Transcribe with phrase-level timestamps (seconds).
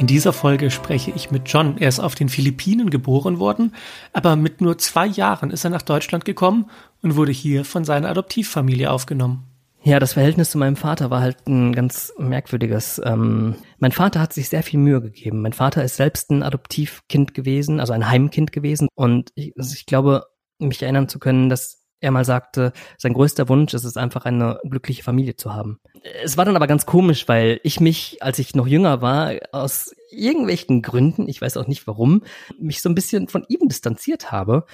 [0.00, 1.76] In dieser Folge spreche ich mit John.
[1.76, 3.74] Er ist auf den Philippinen geboren worden,
[4.14, 6.70] aber mit nur zwei Jahren ist er nach Deutschland gekommen
[7.02, 9.44] und wurde hier von seiner Adoptivfamilie aufgenommen.
[9.82, 12.98] Ja, das Verhältnis zu meinem Vater war halt ein ganz merkwürdiges.
[13.04, 15.42] Ähm, mein Vater hat sich sehr viel Mühe gegeben.
[15.42, 18.88] Mein Vater ist selbst ein Adoptivkind gewesen, also ein Heimkind gewesen.
[18.94, 20.24] Und ich, also ich glaube,
[20.58, 24.58] mich erinnern zu können, dass er mal sagte, sein größter Wunsch ist es einfach, eine
[24.64, 25.78] glückliche Familie zu haben.
[26.22, 29.94] Es war dann aber ganz komisch, weil ich mich, als ich noch jünger war, aus
[30.10, 32.22] irgendwelchen Gründen, ich weiß auch nicht warum,
[32.58, 34.64] mich so ein bisschen von ihm distanziert habe.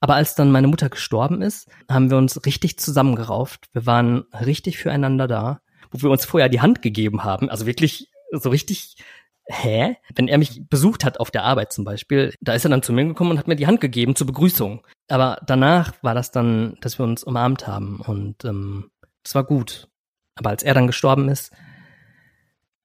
[0.00, 3.68] Aber als dann meine Mutter gestorben ist, haben wir uns richtig zusammengerauft.
[3.72, 5.60] Wir waren richtig füreinander da,
[5.90, 7.48] wo wir uns vorher die Hand gegeben haben.
[7.48, 8.96] Also wirklich so richtig
[9.46, 9.96] hä?
[10.14, 12.92] Wenn er mich besucht hat auf der Arbeit zum Beispiel, da ist er dann zu
[12.92, 14.86] mir gekommen und hat mir die Hand gegeben zur Begrüßung.
[15.08, 18.90] Aber danach war das dann, dass wir uns umarmt haben und ähm,
[19.22, 19.88] das war gut.
[20.36, 21.52] Aber als er dann gestorben ist,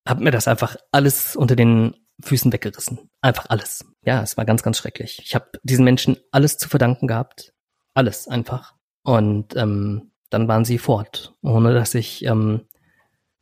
[0.05, 3.09] hat mir das einfach alles unter den Füßen weggerissen.
[3.21, 3.85] Einfach alles.
[4.03, 5.21] Ja, es war ganz, ganz schrecklich.
[5.23, 7.53] Ich habe diesen Menschen alles zu verdanken gehabt.
[7.93, 8.75] Alles einfach.
[9.03, 12.65] Und ähm, dann waren sie fort, ohne dass ich ähm,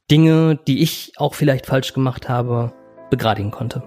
[0.09, 2.73] Dinge, die ich auch vielleicht falsch gemacht habe,
[3.09, 3.83] begradigen konnte.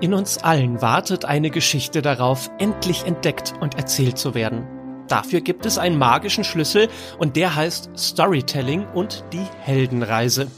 [0.00, 4.66] In uns allen wartet eine Geschichte darauf, endlich entdeckt und erzählt zu werden.
[5.08, 10.48] Dafür gibt es einen magischen Schlüssel und der heißt Storytelling und die Heldenreise.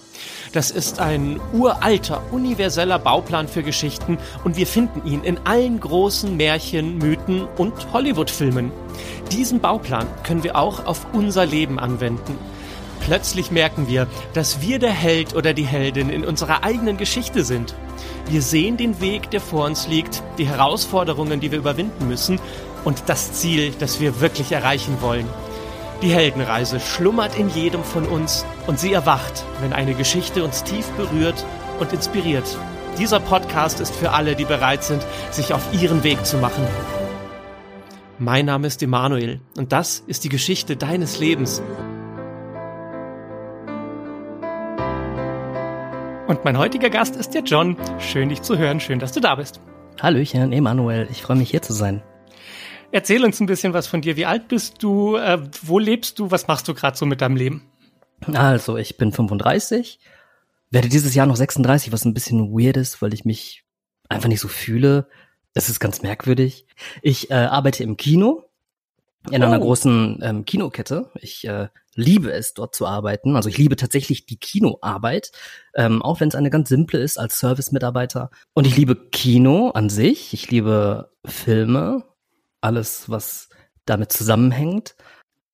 [0.52, 6.36] Das ist ein uralter, universeller Bauplan für Geschichten und wir finden ihn in allen großen
[6.36, 8.70] Märchen, Mythen und Hollywood-Filmen.
[9.32, 12.38] Diesen Bauplan können wir auch auf unser Leben anwenden.
[13.04, 17.74] Plötzlich merken wir, dass wir der Held oder die Heldin in unserer eigenen Geschichte sind.
[18.30, 22.40] Wir sehen den Weg, der vor uns liegt, die Herausforderungen, die wir überwinden müssen
[22.82, 25.28] und das Ziel, das wir wirklich erreichen wollen.
[26.00, 30.86] Die Heldenreise schlummert in jedem von uns und sie erwacht, wenn eine Geschichte uns tief
[30.92, 31.44] berührt
[31.80, 32.56] und inspiriert.
[32.98, 36.66] Dieser Podcast ist für alle, die bereit sind, sich auf ihren Weg zu machen.
[38.18, 41.60] Mein Name ist Emanuel und das ist die Geschichte deines Lebens.
[46.26, 47.76] Und mein heutiger Gast ist der John.
[47.98, 48.80] Schön, dich zu hören.
[48.80, 49.60] Schön, dass du da bist.
[50.00, 51.06] Hallöchen, Emanuel.
[51.10, 52.02] Ich freue mich, hier zu sein.
[52.92, 54.16] Erzähl uns ein bisschen was von dir.
[54.16, 55.16] Wie alt bist du?
[55.16, 56.30] Äh, wo lebst du?
[56.30, 57.68] Was machst du gerade so mit deinem Leben?
[58.32, 60.00] Also, ich bin 35,
[60.70, 63.64] werde dieses Jahr noch 36, was ein bisschen weird ist, weil ich mich
[64.08, 65.08] einfach nicht so fühle.
[65.52, 66.66] Es ist ganz merkwürdig.
[67.02, 68.44] Ich äh, arbeite im Kino
[69.30, 69.46] in oh.
[69.46, 71.10] einer großen ähm, Kinokette.
[71.20, 73.36] Ich äh, liebe es, dort zu arbeiten.
[73.36, 75.30] Also ich liebe tatsächlich die Kinoarbeit,
[75.74, 78.30] ähm, auch wenn es eine ganz simple ist als Service-Mitarbeiter.
[78.54, 80.34] Und ich liebe Kino an sich.
[80.34, 82.04] Ich liebe Filme,
[82.60, 83.48] alles, was
[83.86, 84.96] damit zusammenhängt.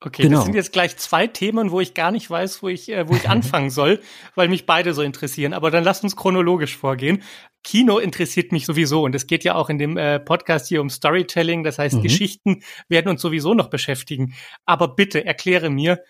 [0.03, 0.39] Okay, genau.
[0.39, 3.15] das sind jetzt gleich zwei Themen, wo ich gar nicht weiß, wo ich, äh, wo
[3.15, 4.01] ich anfangen soll,
[4.35, 5.53] weil mich beide so interessieren.
[5.53, 7.23] Aber dann lasst uns chronologisch vorgehen.
[7.63, 10.89] Kino interessiert mich sowieso und es geht ja auch in dem äh, Podcast hier um
[10.89, 11.65] Storytelling.
[11.65, 12.03] Das heißt, mhm.
[12.03, 14.35] Geschichten werden uns sowieso noch beschäftigen.
[14.65, 16.03] Aber bitte erkläre mir,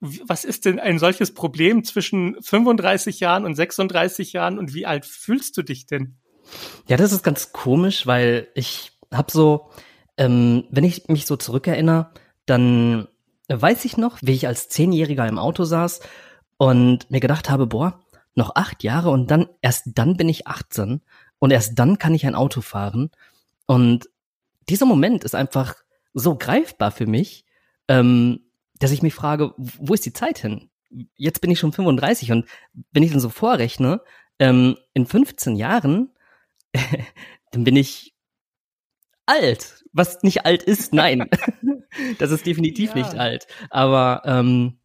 [0.00, 5.04] was ist denn ein solches Problem zwischen 35 Jahren und 36 Jahren und wie alt
[5.04, 6.16] fühlst du dich denn?
[6.86, 9.70] Ja, das ist ganz komisch, weil ich habe so,
[10.16, 12.10] ähm, wenn ich mich so zurückerinnere,
[12.46, 13.08] dann
[13.48, 16.00] weiß ich noch, wie ich als Zehnjähriger im Auto saß
[16.58, 18.00] und mir gedacht habe, boah,
[18.34, 21.02] noch acht Jahre und dann, erst dann bin ich 18
[21.38, 23.10] und erst dann kann ich ein Auto fahren.
[23.66, 24.08] Und
[24.68, 25.74] dieser Moment ist einfach
[26.14, 27.44] so greifbar für mich,
[27.88, 28.40] ähm,
[28.78, 30.70] dass ich mich frage, wo ist die Zeit hin?
[31.16, 32.46] Jetzt bin ich schon 35 und
[32.92, 34.00] wenn ich dann so vorrechne,
[34.38, 36.10] ähm, in 15 Jahren,
[37.52, 38.14] dann bin ich
[39.26, 39.84] alt.
[39.92, 41.28] Was nicht alt ist, nein.
[42.18, 42.96] das ist definitiv ja.
[42.96, 43.46] nicht alt.
[43.70, 44.78] Aber ähm,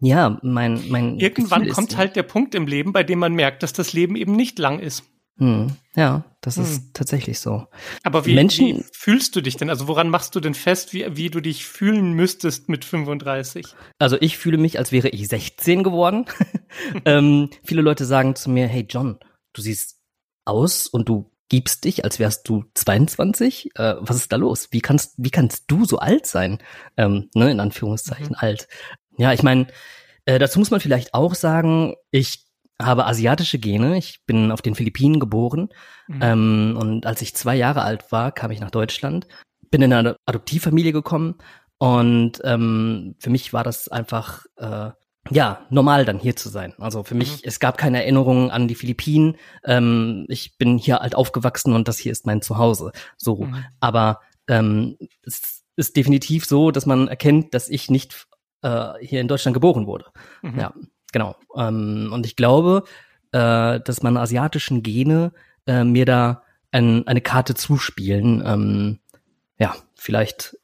[0.00, 1.18] ja, mein, mein.
[1.18, 4.16] Irgendwann Gefühl kommt halt der Punkt im Leben, bei dem man merkt, dass das Leben
[4.16, 5.04] eben nicht lang ist.
[5.42, 6.62] Hm, ja, das hm.
[6.62, 7.66] ist tatsächlich so.
[8.04, 9.70] Aber wie, Menschen, wie fühlst du dich denn?
[9.70, 13.74] Also woran machst du denn fest, wie, wie du dich fühlen müsstest mit 35?
[13.98, 16.26] Also ich fühle mich, als wäre ich 16 geworden.
[17.04, 19.18] ähm, viele Leute sagen zu mir, hey John,
[19.52, 19.98] du siehst
[20.44, 23.72] aus und du gibst dich, als wärst du 22.
[23.74, 24.68] Äh, was ist da los?
[24.70, 26.58] Wie kannst, wie kannst du so alt sein?
[26.96, 28.36] Ähm, ne, in Anführungszeichen mhm.
[28.38, 28.68] alt.
[29.18, 29.66] Ja, ich meine,
[30.24, 32.44] äh, dazu muss man vielleicht auch sagen, ich
[32.84, 33.96] habe asiatische Gene.
[33.96, 35.68] Ich bin auf den Philippinen geboren.
[36.08, 36.20] Mhm.
[36.22, 39.26] Ähm, und als ich zwei Jahre alt war, kam ich nach Deutschland,
[39.70, 41.36] bin in eine Adoptivfamilie gekommen.
[41.78, 44.90] Und ähm, für mich war das einfach äh,
[45.30, 46.74] ja, normal dann hier zu sein.
[46.78, 47.40] Also für mich, mhm.
[47.44, 49.36] es gab keine Erinnerungen an die Philippinen.
[49.64, 52.92] Ähm, ich bin hier halt aufgewachsen und das hier ist mein Zuhause.
[53.16, 53.36] So.
[53.36, 53.64] Mhm.
[53.80, 58.26] Aber ähm, es ist definitiv so, dass man erkennt, dass ich nicht
[58.62, 60.06] äh, hier in Deutschland geboren wurde.
[60.42, 60.58] Mhm.
[60.58, 60.74] Ja,
[61.12, 61.36] genau.
[61.56, 62.84] Ähm, und ich glaube,
[63.32, 65.32] äh, dass meine asiatischen Gene
[65.66, 68.42] äh, mir da ein, eine Karte zuspielen.
[68.44, 68.98] Ähm,
[69.58, 70.56] ja, vielleicht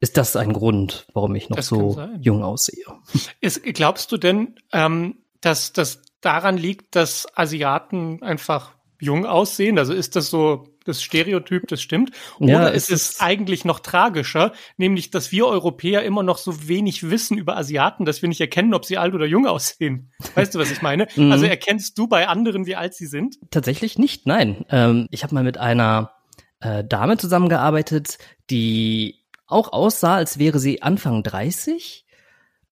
[0.00, 2.84] ist das ein Grund, warum ich noch das so jung aussehe.
[3.40, 9.78] Ist, glaubst du denn, ähm, dass das daran liegt, dass Asiaten einfach jung aussehen?
[9.78, 12.10] Also ist das so das Stereotyp, das stimmt?
[12.38, 17.10] Oder ja, ist es eigentlich noch tragischer, nämlich, dass wir Europäer immer noch so wenig
[17.10, 20.12] wissen über Asiaten, dass wir nicht erkennen, ob sie alt oder jung aussehen?
[20.34, 21.08] Weißt du, was ich meine?
[21.16, 21.32] Mhm.
[21.32, 23.38] also erkennst du bei anderen, wie alt sie sind?
[23.50, 24.64] Tatsächlich nicht, nein.
[24.70, 26.12] Ähm, ich habe mal mit einer
[26.60, 28.18] äh, Dame zusammengearbeitet,
[28.50, 29.16] die
[29.46, 32.04] auch aussah, als wäre sie Anfang 30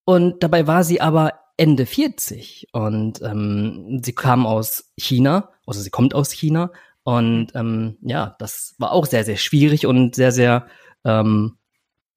[0.05, 5.91] und dabei war sie aber Ende 40 und ähm, sie kam aus China, also sie
[5.91, 6.71] kommt aus China
[7.09, 10.67] und ähm, ja, das war auch sehr, sehr schwierig und sehr, sehr
[11.07, 11.57] ähm,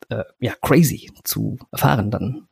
[0.10, 2.50] äh, ja, crazy zu erfahren dann.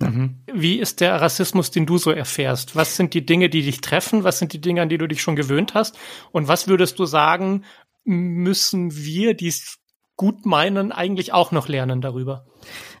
[0.00, 0.40] Mhm.
[0.52, 2.74] Wie ist der Rassismus, den du so erfährst?
[2.74, 4.24] Was sind die Dinge, die dich treffen?
[4.24, 5.96] Was sind die Dinge, an die du dich schon gewöhnt hast?
[6.32, 7.62] Und was würdest du sagen,
[8.02, 9.78] müssen wir, die es
[10.16, 12.46] gut meinen, eigentlich auch noch lernen darüber?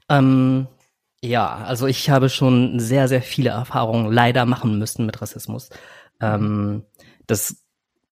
[0.08, 0.68] Ähm,
[1.24, 5.70] ja, also ich habe schon sehr, sehr viele Erfahrungen leider machen müssen mit Rassismus.
[6.20, 6.84] Ähm,
[7.26, 7.65] das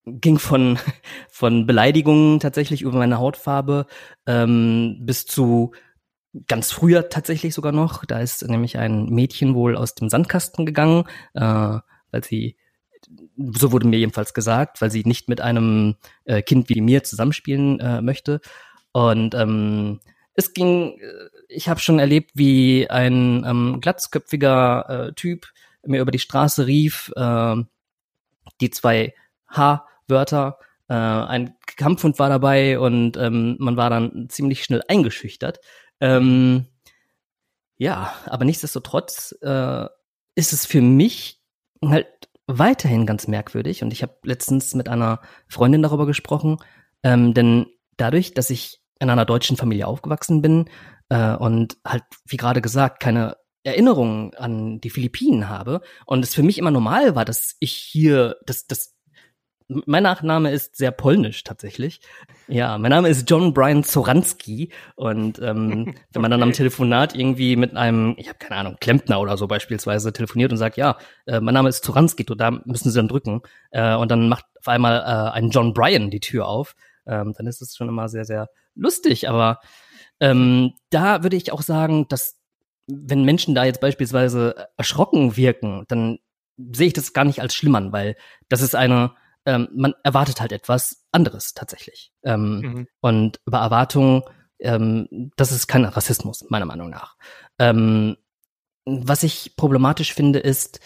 [0.06, 0.78] ging von,
[1.30, 3.86] von Beleidigungen tatsächlich über meine Hautfarbe
[4.26, 5.72] ähm, bis zu
[6.46, 8.04] ganz früher tatsächlich sogar noch.
[8.04, 11.04] Da ist nämlich ein Mädchen wohl aus dem Sandkasten gegangen,
[11.34, 12.56] äh, weil sie,
[13.36, 17.80] so wurde mir jedenfalls gesagt, weil sie nicht mit einem äh, Kind wie mir zusammenspielen
[17.80, 18.40] äh, möchte.
[18.92, 20.00] Und ähm,
[20.34, 25.52] es ging, äh, ich habe schon erlebt, wie ein ähm, glatzköpfiger äh, Typ
[25.86, 27.56] mir über die Straße rief, äh,
[28.60, 29.14] die zwei
[30.08, 30.58] H-Wörter,
[30.88, 35.60] äh, ein Kampfhund war dabei und ähm, man war dann ziemlich schnell eingeschüchtert.
[36.00, 36.66] Ähm,
[37.76, 39.86] ja, aber nichtsdestotrotz äh,
[40.34, 41.40] ist es für mich
[41.84, 42.06] halt
[42.46, 46.58] weiterhin ganz merkwürdig und ich habe letztens mit einer Freundin darüber gesprochen,
[47.02, 47.66] ähm, denn
[47.96, 50.68] dadurch, dass ich in einer deutschen Familie aufgewachsen bin
[51.08, 56.42] äh, und halt, wie gerade gesagt, keine Erinnerungen an die Philippinen habe und es für
[56.42, 58.93] mich immer normal war, dass ich hier, dass, dass
[59.68, 62.00] mein Nachname ist sehr polnisch tatsächlich.
[62.48, 67.56] Ja, mein Name ist John Brian Zoranski und ähm, wenn man dann am Telefonat irgendwie
[67.56, 71.40] mit einem, ich habe keine Ahnung, Klempner oder so beispielsweise telefoniert und sagt, ja, äh,
[71.40, 75.00] mein Name ist Zoranski, da müssen Sie dann drücken äh, und dann macht auf einmal
[75.00, 76.74] äh, ein John Brian die Tür auf,
[77.06, 79.60] ähm, dann ist es schon immer sehr, sehr lustig, aber
[80.20, 82.38] ähm, da würde ich auch sagen, dass
[82.86, 86.18] wenn Menschen da jetzt beispielsweise erschrocken wirken, dann
[86.56, 88.16] sehe ich das gar nicht als schlimm an, weil
[88.48, 89.14] das ist eine,
[89.46, 92.12] ähm, man erwartet halt etwas anderes tatsächlich.
[92.22, 92.88] Ähm, mhm.
[93.00, 94.22] Und über Erwartungen,
[94.60, 97.16] ähm, das ist kein Rassismus, meiner Meinung nach.
[97.58, 98.16] Ähm,
[98.86, 100.80] was ich problematisch finde, ist,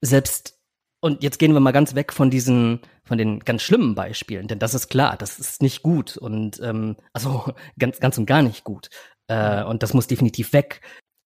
[0.00, 0.56] selbst
[1.00, 4.58] und jetzt gehen wir mal ganz weg von diesen, von den ganz schlimmen Beispielen, denn
[4.58, 8.64] das ist klar, das ist nicht gut und ähm, also ganz, ganz und gar nicht
[8.64, 8.88] gut.
[9.28, 10.80] Äh, und das muss definitiv weg.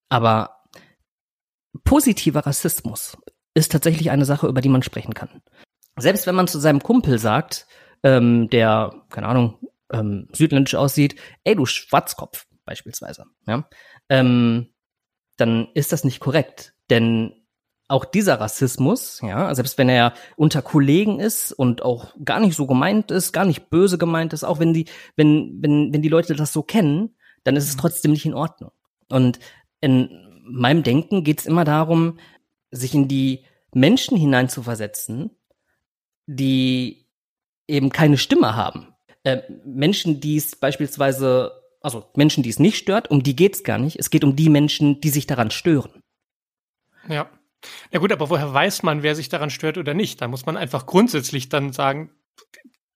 [0.08, 0.64] Aber
[1.84, 3.16] positiver Rassismus
[3.54, 5.42] ist tatsächlich eine Sache, über die man sprechen kann.
[6.00, 7.66] Selbst wenn man zu seinem Kumpel sagt,
[8.02, 9.58] ähm, der, keine Ahnung,
[9.92, 13.68] ähm, südländisch aussieht, ey, du Schwarzkopf, beispielsweise, ja,
[14.08, 14.68] ähm,
[15.36, 16.74] dann ist das nicht korrekt.
[16.90, 17.32] Denn
[17.88, 22.66] auch dieser Rassismus, ja, selbst wenn er unter Kollegen ist und auch gar nicht so
[22.66, 26.34] gemeint ist, gar nicht böse gemeint ist, auch wenn die, wenn, wenn, wenn die Leute
[26.34, 27.80] das so kennen, dann ist es mhm.
[27.80, 28.70] trotzdem nicht in Ordnung.
[29.08, 29.40] Und
[29.80, 30.08] in
[30.44, 32.18] meinem Denken geht es immer darum,
[32.70, 35.30] sich in die Menschen hineinzuversetzen,
[36.36, 37.06] die
[37.66, 38.94] eben keine Stimme haben.
[39.24, 43.64] Äh, Menschen, die es beispielsweise, also Menschen, die es nicht stört, um die geht es
[43.64, 43.98] gar nicht.
[43.98, 46.02] Es geht um die Menschen, die sich daran stören.
[47.08, 47.30] Ja.
[47.90, 50.20] Na gut, aber woher weiß man, wer sich daran stört oder nicht?
[50.20, 52.10] Da muss man einfach grundsätzlich dann sagen,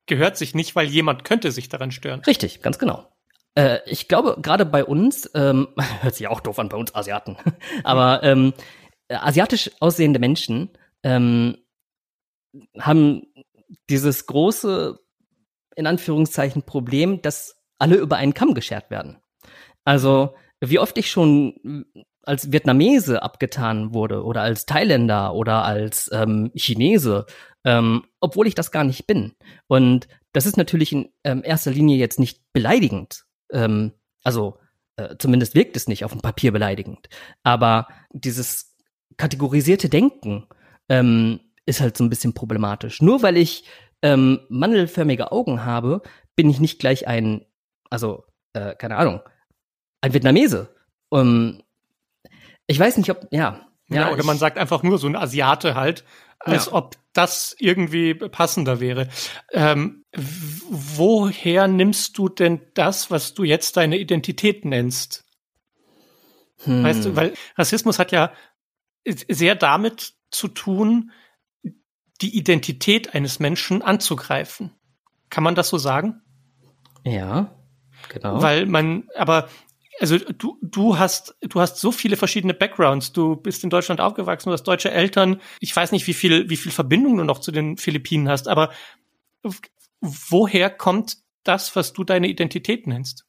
[0.06, 2.20] gehört sich nicht, weil jemand könnte sich daran stören.
[2.20, 3.08] Richtig, ganz genau.
[3.54, 5.68] Äh, ich glaube, gerade bei uns, ähm,
[6.00, 7.36] hört sich auch doof an, bei uns Asiaten,
[7.84, 8.54] aber ähm,
[9.08, 10.70] asiatisch aussehende Menschen
[11.02, 11.58] ähm,
[12.78, 13.22] haben
[13.90, 14.98] dieses große,
[15.76, 19.18] in Anführungszeichen, Problem, dass alle über einen Kamm geschert werden.
[19.84, 21.84] Also, wie oft ich schon
[22.22, 27.26] als Vietnamese abgetan wurde oder als Thailänder oder als ähm, Chinese,
[27.64, 29.34] ähm, obwohl ich das gar nicht bin.
[29.66, 33.24] Und das ist natürlich in ähm, erster Linie jetzt nicht beleidigend.
[33.52, 33.92] Ähm,
[34.22, 34.58] also
[34.96, 37.08] äh, zumindest wirkt es nicht auf dem Papier beleidigend.
[37.42, 38.74] Aber dieses
[39.16, 40.46] kategorisierte Denken
[40.88, 43.00] ähm, ist halt so ein bisschen problematisch.
[43.00, 43.64] Nur weil ich
[44.02, 46.02] ähm, mandelförmige Augen habe,
[46.36, 47.46] bin ich nicht gleich ein,
[47.90, 49.20] also äh, keine Ahnung,
[50.00, 50.74] ein Vietnamese.
[51.08, 51.62] Um,
[52.66, 53.66] ich weiß nicht, ob, ja.
[53.88, 56.04] Ja, ja oder ich, man sagt einfach nur so ein Asiate halt.
[56.40, 56.72] als ja.
[56.72, 59.08] ob das irgendwie passender wäre.
[59.52, 65.24] Ähm, woher nimmst du denn das, was du jetzt deine Identität nennst?
[66.64, 66.82] Hm.
[66.82, 68.32] Weißt du, weil Rassismus hat ja
[69.06, 71.12] sehr damit zu tun,
[72.24, 74.70] die Identität eines Menschen anzugreifen.
[75.28, 76.22] Kann man das so sagen?
[77.04, 77.54] Ja,
[78.08, 78.40] genau.
[78.40, 79.50] Weil man, aber
[80.00, 83.12] also du, du hast, du hast so viele verschiedene Backgrounds.
[83.12, 85.42] Du bist in Deutschland aufgewachsen, du hast deutsche Eltern.
[85.60, 88.72] Ich weiß nicht, wie viel, wie viel Verbindung du noch zu den Philippinen hast, aber
[90.00, 93.26] woher kommt das, was du deine Identität nennst?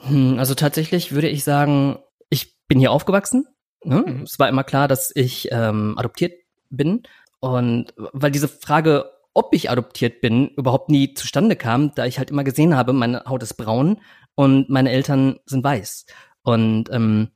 [0.00, 3.46] Hm, also tatsächlich würde ich sagen, ich bin hier aufgewachsen.
[3.84, 4.02] Ne?
[4.04, 4.22] Mhm.
[4.22, 6.32] Es war immer klar, dass ich ähm, adoptiert
[6.68, 7.04] bin.
[7.44, 12.30] Und weil diese Frage, ob ich adoptiert bin, überhaupt nie zustande kam, da ich halt
[12.30, 14.00] immer gesehen habe, meine Haut ist braun
[14.34, 16.06] und meine Eltern sind weiß.
[16.42, 17.32] Und ähm,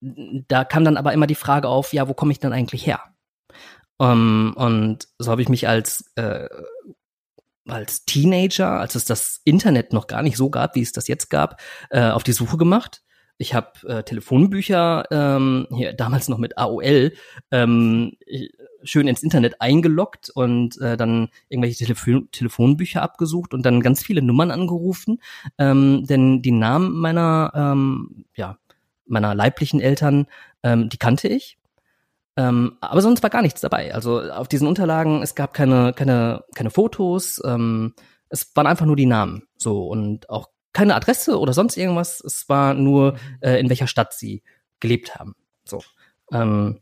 [0.00, 3.00] da kam dann aber immer die Frage auf, ja, wo komme ich denn eigentlich her?
[3.98, 6.48] Um, ähm, und so habe ich mich als äh,
[7.68, 11.30] als Teenager, als es das Internet noch gar nicht so gab, wie es das jetzt
[11.30, 11.60] gab,
[11.90, 13.04] äh, auf die Suche gemacht.
[13.38, 17.12] Ich habe äh, Telefonbücher ähm, hier damals noch mit AOL
[17.50, 18.12] ähm,
[18.84, 24.22] schön ins Internet eingeloggt und äh, dann irgendwelche Telefon Telefonbücher abgesucht und dann ganz viele
[24.22, 25.20] Nummern angerufen,
[25.58, 28.58] ähm, denn die Namen meiner ähm, ja
[29.06, 30.26] meiner leiblichen Eltern,
[30.62, 31.58] ähm, die kannte ich.
[32.36, 33.94] Ähm, aber sonst war gar nichts dabei.
[33.94, 37.94] Also auf diesen Unterlagen, es gab keine, keine, keine Fotos, ähm,
[38.30, 39.42] es waren einfach nur die Namen.
[39.56, 42.20] So und auch keine Adresse oder sonst irgendwas.
[42.20, 44.42] Es war nur, äh, in welcher Stadt sie
[44.80, 45.34] gelebt haben.
[45.64, 45.82] So.
[46.32, 46.80] Ähm,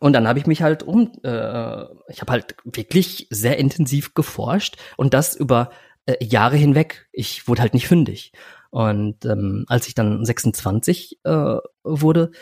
[0.00, 4.76] und dann habe ich mich halt um, äh, ich habe halt wirklich sehr intensiv geforscht
[4.96, 5.70] und das über
[6.06, 7.08] äh, Jahre hinweg.
[7.12, 8.32] Ich wurde halt nicht fündig.
[8.70, 12.32] Und ähm, als ich dann 26 äh, wurde,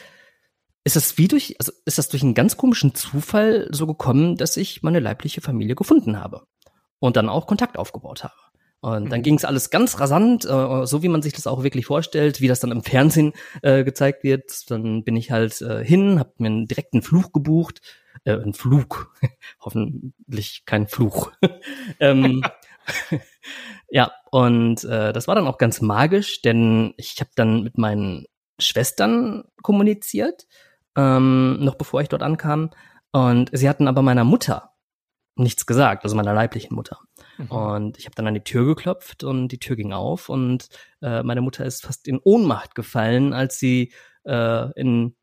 [0.85, 4.57] ist das wie durch, also ist das durch einen ganz komischen Zufall so gekommen, dass
[4.57, 6.47] ich meine leibliche Familie gefunden habe
[6.99, 8.35] und dann auch Kontakt aufgebaut habe.
[8.83, 9.23] Und dann mhm.
[9.23, 12.49] ging es alles ganz rasant, äh, so wie man sich das auch wirklich vorstellt, wie
[12.49, 14.69] das dann im Fernsehen äh, gezeigt wird.
[14.71, 17.81] Dann bin ich halt äh, hin, habe mir einen direkten Fluch gebucht,
[18.25, 19.15] äh, einen Flug,
[19.61, 21.31] hoffentlich kein Fluch.
[22.01, 22.43] ähm,
[23.89, 28.27] ja, und äh, das war dann auch ganz magisch, denn ich habe dann mit meinen
[28.59, 30.49] Schwestern kommuniziert,
[30.97, 32.71] ähm, noch bevor ich dort ankam.
[33.13, 34.72] Und sie hatten aber meiner Mutter
[35.35, 36.99] nichts gesagt, also meiner leiblichen Mutter.
[37.39, 37.47] Mhm.
[37.47, 40.69] Und ich habe dann an die Tür geklopft und die Tür ging auf und
[41.01, 43.93] äh, meine Mutter ist fast in Ohnmacht gefallen, als sie
[44.25, 45.17] äh, in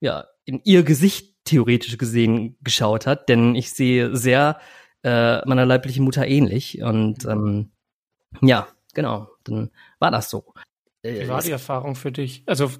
[0.00, 4.60] ja in ihr Gesicht theoretisch gesehen geschaut hat, denn ich sehe sehr
[5.02, 7.72] äh, meiner leiblichen Mutter ähnlich und ähm,
[8.42, 10.52] ja genau, dann war das so.
[11.02, 12.42] Wie äh, war die Erfahrung für dich?
[12.46, 12.70] Also,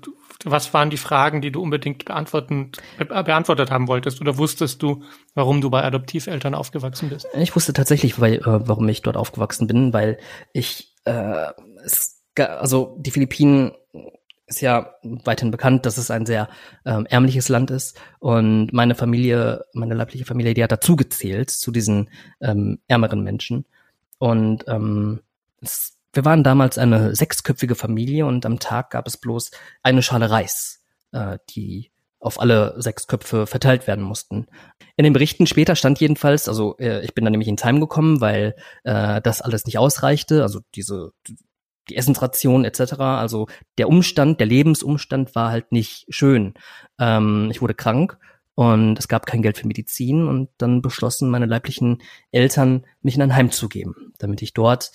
[0.45, 4.21] was waren die Fragen, die du unbedingt beantworten, beantwortet haben wolltest?
[4.21, 7.29] Oder wusstest du, warum du bei Adoptiveltern aufgewachsen bist?
[7.35, 10.19] Ich wusste tatsächlich, weil, äh, warum ich dort aufgewachsen bin, weil
[10.53, 11.47] ich, äh,
[11.85, 13.73] es, also die Philippinen
[14.47, 16.49] ist ja weiterhin bekannt, dass es ein sehr
[16.87, 21.71] ähm, ärmliches Land ist und meine Familie, meine leibliche Familie, die hat dazu gezählt zu
[21.71, 22.09] diesen
[22.41, 23.67] ähm, ärmeren Menschen
[24.19, 25.21] und ähm,
[25.61, 29.51] es wir waren damals eine sechsköpfige Familie und am Tag gab es bloß
[29.83, 34.47] eine Schale Reis, äh, die auf alle sechs Köpfe verteilt werden mussten.
[34.97, 38.21] In den Berichten später stand jedenfalls, also äh, ich bin dann nämlich ins Heim gekommen,
[38.21, 41.13] weil äh, das alles nicht ausreichte, also diese
[41.89, 42.95] die Essensration etc.
[42.99, 43.47] Also
[43.79, 46.55] der Umstand, der Lebensumstand war halt nicht schön.
[46.99, 48.19] Ähm, ich wurde krank
[48.55, 53.23] und es gab kein Geld für Medizin und dann beschlossen meine leiblichen Eltern, mich in
[53.23, 54.91] ein Heim zu geben, damit ich dort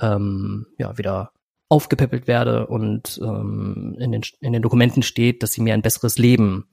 [0.00, 1.32] ähm, ja, wieder
[1.68, 6.18] aufgepäppelt werde und ähm, in, den, in den Dokumenten steht, dass sie mir ein besseres
[6.18, 6.68] Leben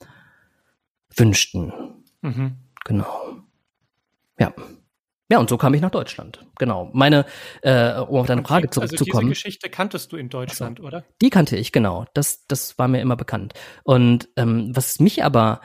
[1.13, 1.73] wünschten.
[2.21, 2.55] Mhm.
[2.85, 3.37] Genau.
[4.39, 4.53] Ja.
[5.29, 6.45] Ja, und so kam ich nach Deutschland.
[6.59, 6.91] Genau.
[6.93, 7.25] Meine,
[7.61, 9.25] äh, um auf deine Frage zurückzukommen.
[9.25, 11.03] Also diese Geschichte kanntest du in Deutschland, also, oder?
[11.21, 12.05] Die kannte ich, genau.
[12.13, 13.53] Das, das war mir immer bekannt.
[13.83, 15.61] Und ähm, was mich aber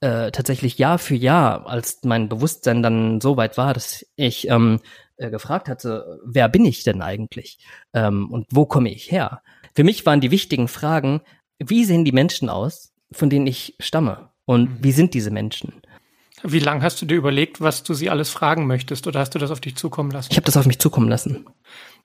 [0.00, 4.80] äh, tatsächlich Jahr für Jahr, als mein Bewusstsein dann so weit war, dass ich ähm,
[5.16, 7.58] äh, gefragt hatte, wer bin ich denn eigentlich
[7.92, 9.42] ähm, und wo komme ich her?
[9.74, 11.20] Für mich waren die wichtigen Fragen,
[11.58, 14.84] wie sehen die Menschen aus, von denen ich stamme und mhm.
[14.84, 15.82] wie sind diese Menschen?
[16.42, 19.38] Wie lange hast du dir überlegt, was du sie alles fragen möchtest oder hast du
[19.38, 20.28] das auf dich zukommen lassen?
[20.30, 21.46] Ich habe das auf mich zukommen lassen.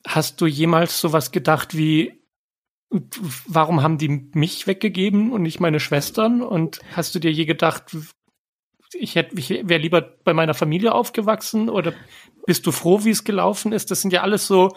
[0.08, 2.24] Hast du jemals sowas gedacht wie,
[2.90, 6.42] warum haben die mich weggegeben und nicht meine Schwestern?
[6.42, 7.96] Und hast du dir je gedacht,
[8.94, 11.94] ich hätte, ich wäre lieber bei meiner Familie aufgewachsen oder
[12.46, 13.92] bist du froh, wie es gelaufen ist?
[13.92, 14.76] Das sind ja alles so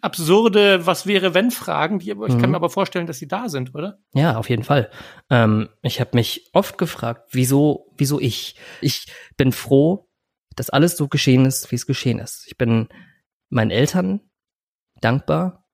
[0.00, 2.40] absurde Was wäre wenn Fragen, die ich mhm.
[2.40, 3.98] kann mir aber vorstellen, dass sie da sind, oder?
[4.12, 4.90] Ja, auf jeden Fall.
[5.30, 8.56] Ähm, ich habe mich oft gefragt, wieso, wieso ich?
[8.80, 10.08] Ich bin froh,
[10.56, 12.46] dass alles so geschehen ist, wie es geschehen ist.
[12.46, 12.88] Ich bin
[13.48, 14.20] meinen Eltern
[15.00, 15.64] dankbar,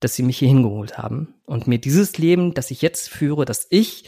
[0.00, 3.66] dass sie mich hier hingeholt haben und mir dieses Leben, das ich jetzt führe, dass
[3.70, 4.04] ich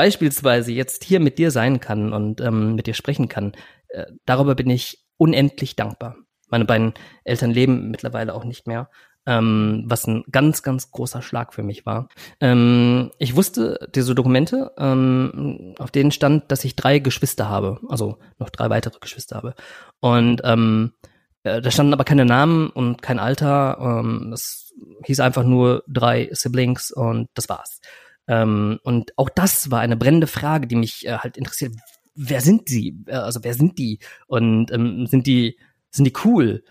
[0.00, 3.52] beispielsweise jetzt hier mit dir sein kann und ähm, mit dir sprechen kann,
[3.88, 6.16] äh, darüber bin ich unendlich dankbar.
[6.48, 8.88] Meine beiden Eltern leben mittlerweile auch nicht mehr,
[9.26, 12.08] ähm, was ein ganz, ganz großer Schlag für mich war.
[12.40, 18.16] Ähm, ich wusste diese Dokumente, ähm, auf denen stand, dass ich drei Geschwister habe, also
[18.38, 19.54] noch drei weitere Geschwister habe.
[20.00, 20.94] Und ähm,
[21.42, 23.76] äh, da standen aber keine Namen und kein Alter.
[23.78, 24.72] Ähm, es
[25.04, 27.82] hieß einfach nur drei Siblings und das war's.
[28.30, 31.74] Ähm, und auch das war eine brennende Frage, die mich äh, halt interessiert.
[32.14, 32.96] Wer sind sie?
[33.06, 33.98] Äh, also wer sind die?
[34.28, 35.58] Und ähm, sind die
[35.90, 36.62] sind die cool?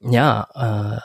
[0.00, 0.48] Ja.
[0.54, 1.00] Äh,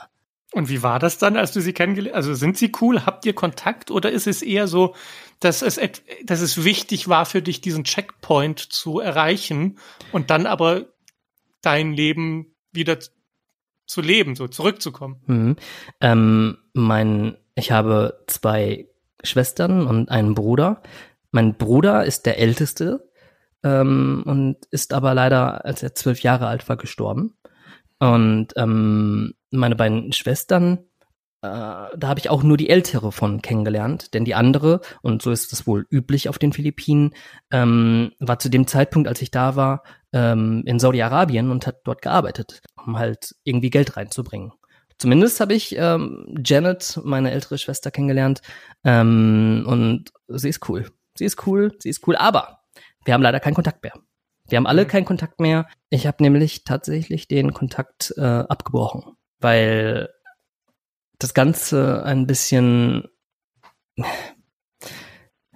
[0.55, 2.15] und wie war das dann, als du sie kennengelernt?
[2.15, 3.08] Also sind sie cool?
[3.08, 3.89] Habt ihr Kontakt?
[3.89, 4.93] Oder ist es eher so,
[5.39, 5.79] dass es,
[6.24, 9.79] dass es wichtig war für dich, diesen Checkpoint zu erreichen
[10.12, 10.86] und dann aber
[11.63, 13.00] dein Leben wieder
[13.88, 15.24] zu leben, so zurückzukommen?
[15.25, 15.55] Mhm.
[16.01, 18.88] Ähm, mein, ich habe zwei
[19.24, 20.82] Schwestern und einen Bruder.
[21.32, 23.10] Mein Bruder ist der älteste
[23.63, 27.36] ähm, und ist aber leider, als er zwölf Jahre alt war, gestorben.
[28.00, 30.80] Und ähm, meine beiden Schwestern,
[31.42, 31.48] äh,
[31.98, 35.51] da habe ich auch nur die ältere von kennengelernt, denn die andere, und so ist
[35.51, 37.13] das wohl üblich auf den Philippinen,
[37.51, 42.01] ähm, war zu dem Zeitpunkt, als ich da war, ähm, in Saudi-Arabien und hat dort
[42.01, 44.51] gearbeitet, um halt irgendwie Geld reinzubringen.
[44.98, 48.42] Zumindest habe ich ähm, Janet, meine ältere Schwester, kennengelernt.
[48.84, 50.90] Ähm, und sie ist cool.
[51.16, 52.64] Sie ist cool, sie ist cool, aber
[53.06, 53.94] wir haben leider keinen Kontakt mehr.
[54.48, 54.88] Wir haben alle mhm.
[54.88, 55.68] keinen Kontakt mehr.
[55.90, 60.10] Ich habe nämlich tatsächlich den Kontakt äh, abgebrochen, weil
[61.20, 63.08] das Ganze ein bisschen,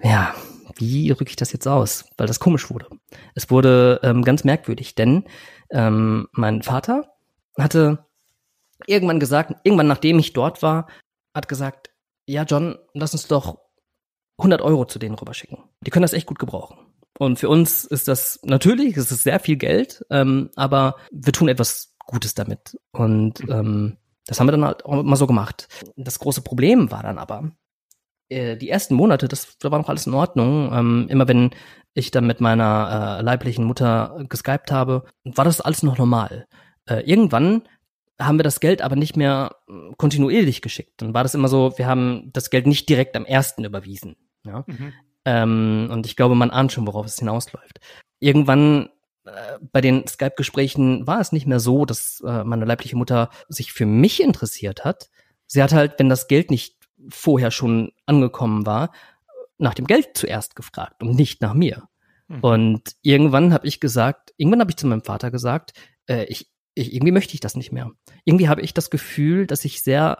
[0.01, 0.33] ja,
[0.75, 2.05] wie rücke ich das jetzt aus?
[2.17, 2.87] Weil das komisch wurde.
[3.35, 5.25] Es wurde ähm, ganz merkwürdig, denn
[5.71, 7.13] ähm, mein Vater
[7.57, 8.06] hatte
[8.85, 10.87] irgendwann gesagt, irgendwann nachdem ich dort war,
[11.35, 11.91] hat gesagt,
[12.27, 13.59] ja John, lass uns doch
[14.37, 15.57] 100 Euro zu denen rüberschicken.
[15.81, 16.77] Die können das echt gut gebrauchen.
[17.17, 21.47] Und für uns ist das natürlich, es ist sehr viel Geld, ähm, aber wir tun
[21.47, 22.77] etwas Gutes damit.
[22.91, 25.67] Und ähm, das haben wir dann halt auch immer so gemacht.
[25.95, 27.51] Das große Problem war dann aber,
[28.29, 30.71] äh, die ersten Monate, das da war noch alles in Ordnung.
[30.73, 31.51] Ähm, immer wenn
[31.93, 36.47] ich dann mit meiner äh, leiblichen Mutter geskypt habe, war das alles noch normal.
[36.87, 37.63] Äh, irgendwann
[38.19, 39.55] haben wir das Geld aber nicht mehr
[39.97, 41.01] kontinuierlich geschickt.
[41.01, 44.15] Dann war das immer so, wir haben das Geld nicht direkt am ersten überwiesen.
[44.43, 44.63] Ja?
[44.65, 44.93] Mhm.
[45.25, 47.79] Ähm, und ich glaube, man ahnt schon, worauf es hinausläuft.
[48.19, 48.89] Irgendwann
[49.25, 53.73] äh, bei den Skype-Gesprächen war es nicht mehr so, dass äh, meine leibliche Mutter sich
[53.73, 55.09] für mich interessiert hat.
[55.45, 56.75] Sie hat halt, wenn das Geld nicht
[57.09, 58.91] vorher schon angekommen war,
[59.57, 61.83] nach dem Geld zuerst gefragt und nicht nach mir.
[62.27, 62.39] Mhm.
[62.41, 65.73] Und irgendwann habe ich gesagt, irgendwann habe ich zu meinem Vater gesagt,
[66.07, 67.91] äh, ich, ich, irgendwie möchte ich das nicht mehr.
[68.23, 70.19] Irgendwie habe ich das Gefühl, dass ich sehr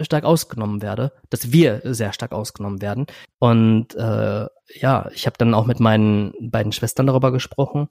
[0.00, 3.06] stark ausgenommen werde, dass wir sehr stark ausgenommen werden.
[3.38, 7.88] Und äh, ja, ich habe dann auch mit meinen beiden Schwestern darüber gesprochen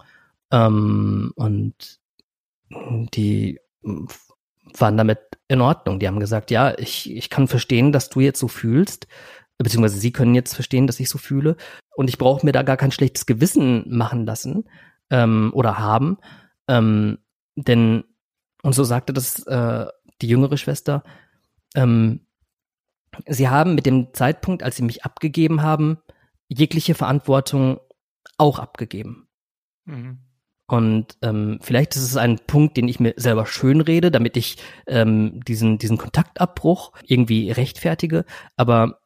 [0.52, 2.00] ähm, und
[2.69, 3.60] die
[4.78, 6.00] waren damit in Ordnung.
[6.00, 9.08] Die haben gesagt, ja, ich, ich kann verstehen, dass du jetzt so fühlst,
[9.58, 11.56] beziehungsweise sie können jetzt verstehen, dass ich so fühle
[11.95, 14.65] und ich brauche mir da gar kein schlechtes Gewissen machen lassen
[15.10, 16.17] ähm, oder haben,
[16.67, 17.19] ähm,
[17.67, 18.04] denn
[18.63, 19.88] und so sagte das äh,
[20.21, 21.04] die jüngere Schwester,
[21.76, 22.21] ähm,
[23.28, 25.97] sie haben mit dem Zeitpunkt, als sie mich abgegeben haben,
[26.47, 27.80] jegliche Verantwortung
[28.38, 29.28] auch abgegeben.
[29.86, 30.19] Mhm.
[30.67, 35.41] Und ähm, vielleicht ist es ein Punkt, den ich mir selber schönrede, damit ich ähm,
[35.43, 38.24] diesen, diesen Kontaktabbruch irgendwie rechtfertige.
[38.56, 39.01] Aber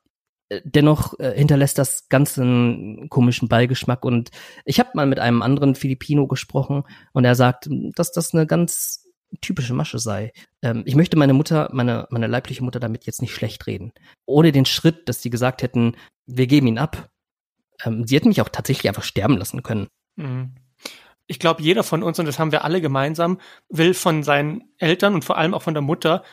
[0.63, 4.05] dennoch äh, hinterlässt das Ganze einen komischen Beigeschmack.
[4.05, 4.31] Und
[4.63, 9.05] ich habe mal mit einem anderen Filipino gesprochen und er sagt, dass das eine ganz
[9.41, 10.31] typische Masche sei.
[10.61, 13.91] Ähm, ich möchte meine Mutter, meine, meine leibliche Mutter damit jetzt nicht schlecht reden.
[14.25, 17.09] Ohne den Schritt, dass sie gesagt hätten, wir geben ihn ab.
[17.83, 19.87] Ähm, sie hätten mich auch tatsächlich einfach sterben lassen können.
[20.15, 20.55] Mhm.
[21.27, 25.15] Ich glaube, jeder von uns, und das haben wir alle gemeinsam, will von seinen Eltern
[25.15, 26.23] und vor allem auch von der Mutter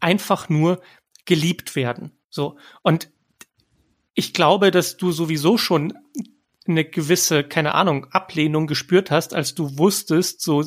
[0.00, 0.80] einfach nur
[1.26, 2.12] geliebt werden.
[2.30, 2.56] So.
[2.82, 3.10] Und
[4.20, 5.94] ich glaube, dass du sowieso schon
[6.68, 10.62] eine gewisse, keine Ahnung, Ablehnung gespürt hast, als du wusstest, so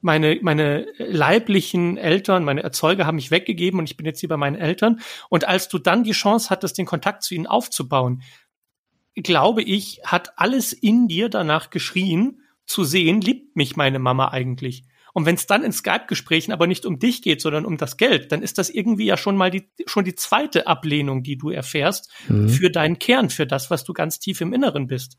[0.00, 4.36] meine, meine leiblichen Eltern, meine Erzeuger haben mich weggegeben und ich bin jetzt hier bei
[4.36, 5.00] meinen Eltern.
[5.28, 8.22] Und als du dann die Chance hattest, den Kontakt zu ihnen aufzubauen,
[9.14, 14.82] glaube ich, hat alles in dir danach geschrien, zu sehen, liebt mich meine Mama eigentlich.
[15.12, 18.32] Und wenn es dann in Skype-Gesprächen aber nicht um dich geht, sondern um das Geld,
[18.32, 22.10] dann ist das irgendwie ja schon mal die, schon die zweite Ablehnung, die du erfährst
[22.28, 22.48] mhm.
[22.48, 25.18] für deinen Kern, für das, was du ganz tief im Inneren bist.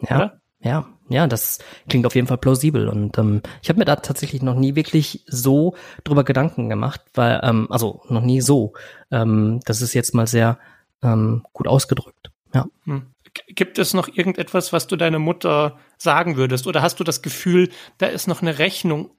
[0.00, 0.16] Ja.
[0.16, 0.40] Oder?
[0.60, 1.58] Ja, ja, das
[1.90, 2.88] klingt auf jeden Fall plausibel.
[2.88, 7.40] Und ähm, ich habe mir da tatsächlich noch nie wirklich so drüber Gedanken gemacht, weil,
[7.42, 8.72] ähm, also noch nie so.
[9.10, 10.58] Ähm, das ist jetzt mal sehr
[11.02, 12.30] ähm, gut ausgedrückt.
[12.54, 12.66] Ja.
[12.84, 13.10] Hm.
[13.48, 16.68] Gibt es noch irgendetwas, was du deiner Mutter sagen würdest?
[16.68, 19.10] Oder hast du das Gefühl, da ist noch eine Rechnung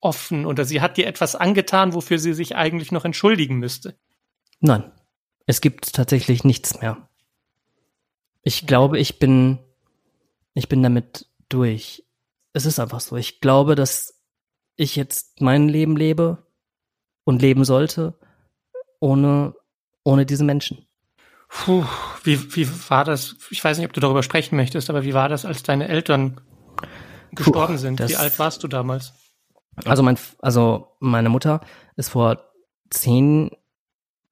[0.00, 3.98] offen oder sie hat dir etwas angetan, wofür sie sich eigentlich noch entschuldigen müsste?
[4.60, 4.92] Nein,
[5.46, 7.08] es gibt tatsächlich nichts mehr.
[8.42, 9.58] Ich glaube, ich bin
[10.54, 12.04] ich bin damit durch.
[12.52, 13.16] Es ist einfach so.
[13.16, 14.22] Ich glaube, dass
[14.76, 16.46] ich jetzt mein Leben lebe
[17.24, 18.18] und leben sollte
[19.00, 19.54] ohne,
[20.04, 20.86] ohne diese Menschen.
[21.56, 21.84] Puh,
[22.24, 23.36] wie, wie war das?
[23.50, 26.40] Ich weiß nicht, ob du darüber sprechen möchtest, aber wie war das, als deine Eltern
[27.30, 28.08] gestorben Puh, sind?
[28.08, 29.14] Wie alt warst du damals?
[29.84, 31.60] Also mein, also meine Mutter
[31.96, 32.42] ist vor
[32.90, 33.50] zehn,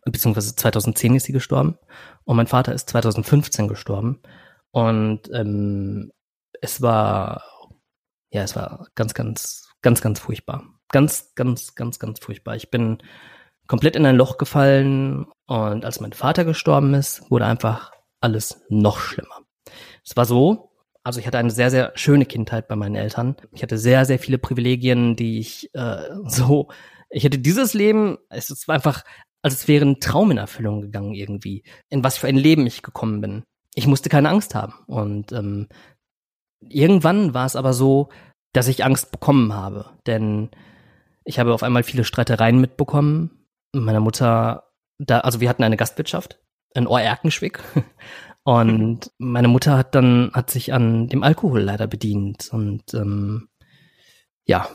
[0.05, 1.79] beziehungsweise 2010 ist sie gestorben
[2.25, 4.21] und mein Vater ist 2015 gestorben.
[4.73, 6.11] Und ähm,
[6.61, 7.45] es war,
[8.31, 10.65] ja, es war ganz, ganz, ganz, ganz furchtbar.
[10.89, 12.57] Ganz, ganz, ganz, ganz furchtbar.
[12.57, 12.99] Ich bin
[13.69, 18.99] komplett in ein Loch gefallen und als mein Vater gestorben ist, wurde einfach alles noch
[18.99, 19.41] schlimmer.
[20.05, 20.71] Es war so,
[21.05, 23.37] also ich hatte eine sehr, sehr schöne Kindheit bei meinen Eltern.
[23.53, 26.69] Ich hatte sehr, sehr viele Privilegien, die ich äh, so,
[27.11, 29.05] ich hatte dieses Leben, es war einfach,
[29.43, 33.21] als wäre ein Traum in Erfüllung gegangen irgendwie, in was für ein Leben ich gekommen
[33.21, 34.75] bin ich musste keine Angst haben.
[34.87, 35.69] Und ähm,
[36.61, 38.09] irgendwann war es aber so,
[38.53, 39.91] dass ich Angst bekommen habe.
[40.07, 40.51] Denn
[41.25, 43.47] ich habe auf einmal viele Streitereien mitbekommen.
[43.73, 44.72] Meine Mutter,
[45.07, 46.39] da, also wir hatten eine Gastwirtschaft
[46.75, 47.61] in Ohrerkenschwick.
[48.45, 52.49] Und meine Mutter hat dann, hat sich an dem Alkohol leider bedient.
[52.53, 53.49] Und ähm,
[54.45, 54.67] ja,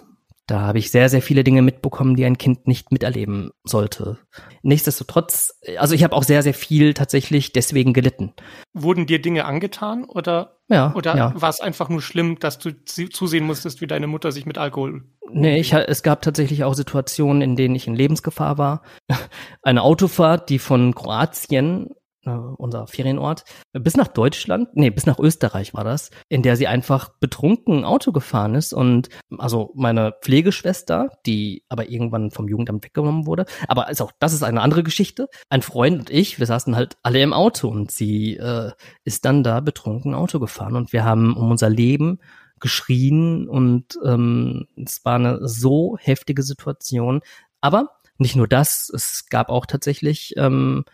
[0.48, 4.18] da habe ich sehr, sehr viele Dinge mitbekommen, die ein Kind nicht miterleben sollte.
[4.64, 8.34] Nichtsdestotrotz, also ich habe auch sehr, sehr viel tatsächlich deswegen gelitten.
[8.74, 11.34] Wurden dir Dinge angetan oder, ja, oder ja.
[11.36, 15.04] war es einfach nur schlimm, dass du zusehen musstest, wie deine Mutter sich mit Alkohol?
[15.30, 18.84] Nee, ich, es gab tatsächlich auch Situationen, in denen ich in Lebensgefahr war.
[19.62, 21.90] Eine Autofahrt, die von Kroatien
[22.28, 26.68] äh, unser Ferienort, bis nach Deutschland, nee, bis nach Österreich war das, in der sie
[26.68, 33.26] einfach betrunken Auto gefahren ist und also meine Pflegeschwester, die aber irgendwann vom Jugendamt weggenommen
[33.26, 35.28] wurde, aber ist auch, das ist eine andere Geschichte.
[35.50, 38.72] Ein Freund und ich, wir saßen halt alle im Auto und sie äh,
[39.04, 42.20] ist dann da betrunken Auto gefahren und wir haben um unser Leben
[42.60, 47.22] geschrien und ähm, es war eine so heftige Situation.
[47.62, 50.86] Aber nicht nur das, es gab auch tatsächlich ähm,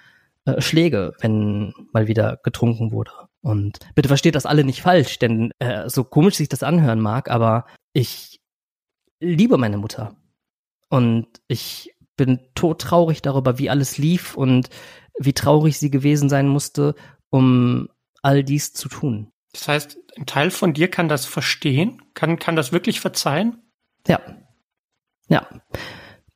[0.46, 3.12] äh, Schläge, wenn mal wieder getrunken wurde.
[3.42, 7.30] Und bitte versteht das alle nicht falsch, denn äh, so komisch sich das anhören mag,
[7.30, 8.40] aber ich
[9.20, 10.16] liebe meine Mutter.
[10.90, 14.70] Und ich bin todtraurig darüber, wie alles lief und
[15.18, 16.96] wie traurig sie gewesen sein musste,
[17.30, 17.90] um
[18.22, 19.32] all dies zu tun.
[19.54, 23.62] Das heißt, ein Teil von dir kann das verstehen, kann, kann das wirklich verzeihen?
[24.08, 24.20] Ja.
[25.28, 25.48] Ja.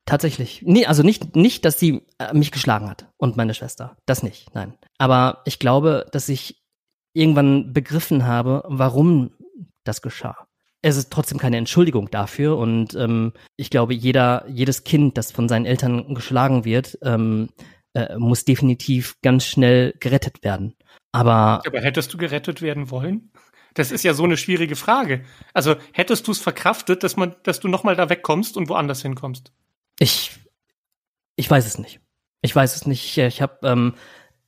[0.07, 0.63] Tatsächlich.
[0.65, 3.97] Nee, also nicht, nicht, dass sie äh, mich geschlagen hat und meine Schwester.
[4.05, 4.73] Das nicht, nein.
[4.97, 6.63] Aber ich glaube, dass ich
[7.13, 9.31] irgendwann begriffen habe, warum
[9.83, 10.47] das geschah.
[10.81, 15.49] Es ist trotzdem keine Entschuldigung dafür und ähm, ich glaube, jeder, jedes Kind, das von
[15.49, 17.49] seinen Eltern geschlagen wird, ähm,
[17.93, 20.75] äh, muss definitiv ganz schnell gerettet werden.
[21.11, 23.31] Aber, Aber hättest du gerettet werden wollen?
[23.73, 25.25] Das ist ja so eine schwierige Frage.
[25.53, 29.51] Also hättest du es verkraftet, dass man, dass du nochmal da wegkommst und woanders hinkommst?
[29.99, 30.31] Ich,
[31.35, 31.99] ich weiß es nicht.
[32.41, 33.17] Ich weiß es nicht.
[33.17, 33.95] Ich habe ähm,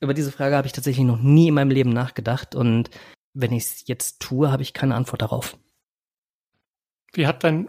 [0.00, 2.90] über diese Frage habe ich tatsächlich noch nie in meinem Leben nachgedacht und
[3.32, 5.56] wenn ich es jetzt tue, habe ich keine Antwort darauf.
[7.12, 7.68] Wie hat dein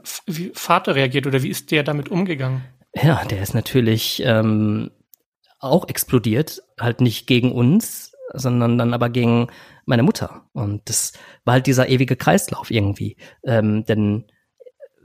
[0.53, 2.63] Vater reagiert oder wie ist der damit umgegangen?
[2.95, 4.91] Ja, der ist natürlich ähm,
[5.59, 9.47] auch explodiert, halt nicht gegen uns, sondern dann aber gegen
[9.85, 10.45] meine Mutter.
[10.53, 11.13] Und das
[11.43, 13.17] war halt dieser ewige Kreislauf irgendwie.
[13.43, 14.31] Ähm, denn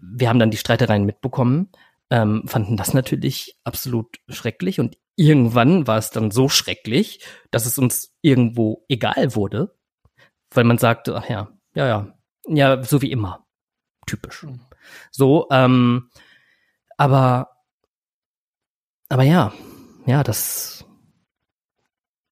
[0.00, 1.70] wir haben dann die Streitereien mitbekommen
[2.10, 7.78] ähm, fanden das natürlich absolut schrecklich und irgendwann war es dann so schrecklich, dass es
[7.78, 9.76] uns irgendwo egal wurde,
[10.50, 13.46] weil man sagte, ach ja, ja, ja, ja, so wie immer.
[14.06, 14.44] Typisch.
[14.44, 14.60] Mhm.
[15.10, 16.10] So, ähm,
[16.96, 17.50] aber,
[19.08, 19.52] aber ja,
[20.06, 20.84] ja, das.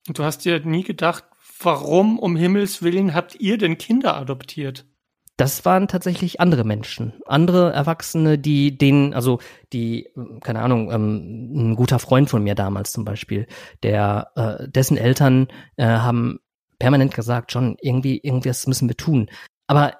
[0.07, 1.25] Du hast dir nie gedacht,
[1.61, 4.87] warum um Himmels Willen habt ihr denn Kinder adoptiert?
[5.37, 9.41] Das waren tatsächlich andere Menschen, andere Erwachsene, die denen, also
[9.73, 10.09] die,
[10.41, 13.47] keine Ahnung, ähm, ein guter Freund von mir damals zum Beispiel,
[13.83, 16.39] der, äh, dessen Eltern äh, haben
[16.79, 19.29] permanent gesagt, John, irgendwie, irgendwas müssen wir tun.
[19.67, 19.95] Aber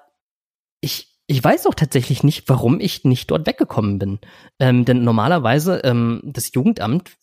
[0.79, 4.19] ich, ich weiß auch tatsächlich nicht, warum ich nicht dort weggekommen bin.
[4.59, 7.17] Ähm, denn normalerweise ähm, das Jugendamt,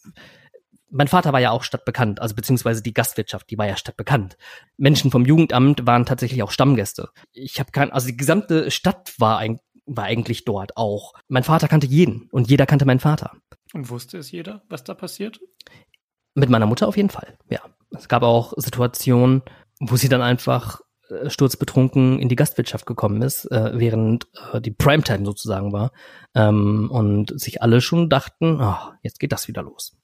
[0.92, 4.37] mein Vater war ja auch stadtbekannt, also beziehungsweise die Gastwirtschaft, die war ja stadtbekannt.
[4.76, 7.09] Menschen vom Jugendamt waren tatsächlich auch Stammgäste.
[7.33, 11.14] Ich habe kein, also die gesamte Stadt war, ein, war eigentlich dort auch.
[11.28, 13.33] Mein Vater kannte jeden und jeder kannte meinen Vater.
[13.72, 15.40] Und wusste es jeder, was da passiert?
[16.35, 17.61] Mit meiner Mutter auf jeden Fall, ja.
[17.90, 19.42] Es gab auch Situationen,
[19.81, 24.70] wo sie dann einfach äh, sturzbetrunken in die Gastwirtschaft gekommen ist, äh, während äh, die
[24.70, 25.92] Primetime sozusagen war.
[26.35, 29.96] Ähm, und sich alle schon dachten, oh, jetzt geht das wieder los.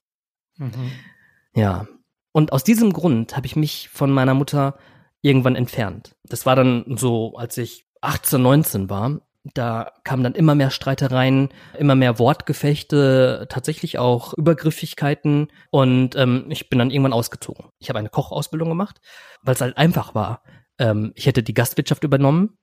[1.55, 1.87] Ja.
[2.31, 4.77] Und aus diesem Grund habe ich mich von meiner Mutter
[5.21, 6.15] irgendwann entfernt.
[6.23, 9.21] Das war dann so, als ich 18, 19 war.
[9.53, 16.69] Da kamen dann immer mehr Streitereien, immer mehr Wortgefechte, tatsächlich auch Übergriffigkeiten und ähm, ich
[16.69, 17.69] bin dann irgendwann ausgezogen.
[17.79, 18.99] Ich habe eine Kochausbildung gemacht,
[19.41, 20.43] weil es halt einfach war.
[20.77, 22.57] Ähm, ich hätte die Gastwirtschaft übernommen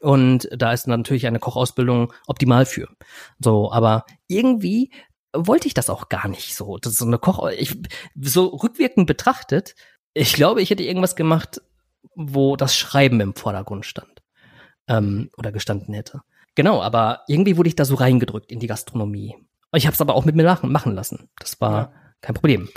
[0.00, 2.88] und da ist natürlich eine Kochausbildung optimal für.
[3.38, 4.90] So, aber irgendwie
[5.34, 6.78] wollte ich das auch gar nicht so.
[6.78, 7.76] Das ist so eine Koch, ich,
[8.20, 9.74] so rückwirkend betrachtet,
[10.14, 11.60] ich glaube, ich hätte irgendwas gemacht,
[12.14, 14.22] wo das Schreiben im Vordergrund stand.
[14.86, 16.20] Ähm, oder gestanden hätte.
[16.54, 19.34] Genau, aber irgendwie wurde ich da so reingedrückt in die Gastronomie.
[19.74, 21.30] Ich habe es aber auch mit mir machen, machen lassen.
[21.38, 21.92] Das war ja.
[22.20, 22.68] kein Problem.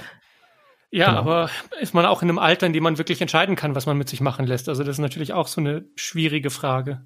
[0.89, 1.19] Ja, genau.
[1.19, 1.49] aber
[1.81, 4.09] ist man auch in einem Alter, in dem man wirklich entscheiden kann, was man mit
[4.09, 4.69] sich machen lässt?
[4.69, 7.05] Also das ist natürlich auch so eine schwierige Frage.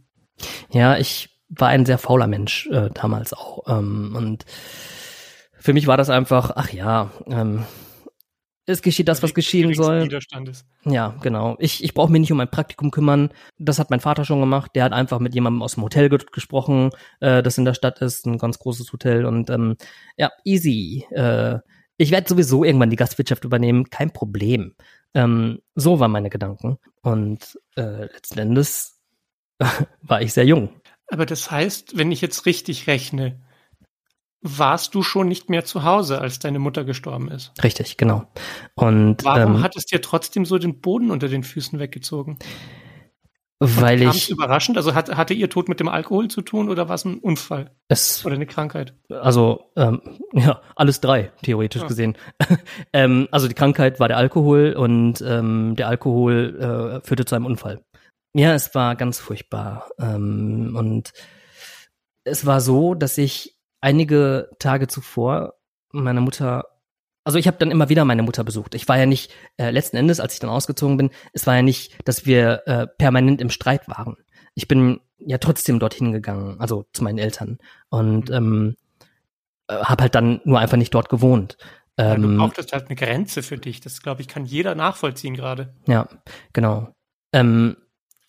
[0.70, 3.64] Ja, ich war ein sehr fauler Mensch äh, damals auch.
[3.68, 4.46] Ähm, und
[5.62, 7.66] für mich war das einfach, ach ja, ähm,
[8.66, 10.08] es geschieht das, was geschehen soll.
[10.86, 11.56] Ja, genau.
[11.60, 13.30] Ich, ich brauche mich nicht um ein Praktikum kümmern.
[13.58, 14.72] Das hat mein Vater schon gemacht.
[14.76, 18.02] Der hat einfach mit jemandem aus dem Hotel ge gesprochen, äh, das in der Stadt
[18.02, 19.26] ist, ein ganz großes Hotel.
[19.26, 19.78] Und ähm,
[20.16, 21.06] ja, easy.
[21.12, 21.60] Äh,
[21.98, 24.76] ich werde sowieso irgendwann die Gastwirtschaft übernehmen, kein Problem.
[25.14, 26.78] Ähm, so waren meine Gedanken.
[27.02, 29.00] Und äh, letzten Endes
[30.02, 30.70] war ich sehr jung.
[31.08, 33.42] Aber das heißt, wenn ich jetzt richtig rechne,
[34.42, 37.52] warst du schon nicht mehr zu Hause, als deine Mutter gestorben ist.
[37.64, 38.24] Richtig, genau.
[38.76, 42.40] Und warum ähm, hat es dir trotzdem so den Boden unter den Füßen weggezogen?
[43.64, 44.32] Weil ich.
[44.32, 44.78] überraschend?
[44.78, 47.70] Also hat, hatte ihr Tod mit dem Alkohol zu tun oder war es ein Unfall?
[47.90, 48.96] Es, oder eine Krankheit?
[49.10, 50.02] Also, ähm,
[50.34, 51.88] ja, alles drei, theoretisch ja.
[51.88, 52.18] gesehen.
[52.94, 57.46] ähm, also die Krankheit war der Alkohol und ähm, der Alkohol äh, führte zu einem
[57.46, 57.84] Unfall.
[58.34, 59.92] Ja, es war ganz furchtbar.
[60.00, 61.14] Ähm, und
[62.24, 65.56] es war so, dass ich einige Tage zuvor
[65.92, 66.66] meine Mutter
[67.24, 68.74] also ich habe dann immer wieder meine Mutter besucht.
[68.76, 71.62] Ich war ja nicht, äh, letzten Endes, als ich dann ausgezogen bin, es war ja
[71.62, 74.18] nicht, dass wir äh, permanent im Streit waren.
[74.56, 77.60] Ich bin ja trotzdem dorthin gegangen, also zu meinen Eltern.
[77.90, 78.36] Und mhm.
[78.36, 78.76] ähm,
[79.68, 81.58] äh, habe halt dann nur einfach nicht dort gewohnt.
[81.98, 83.82] Ähm, du brauchtest halt eine Grenze für dich.
[83.82, 85.76] Das, glaube ich, kann jeder nachvollziehen gerade.
[85.88, 86.08] Ja,
[86.54, 86.96] genau.
[87.34, 87.78] Ähm,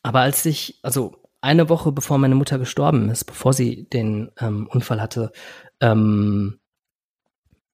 [0.02, 4.68] aber als ich, also eine Woche bevor meine Mutter gestorben ist, bevor sie den ähm,
[4.68, 5.32] Unfall hatte,
[5.80, 6.60] ähm,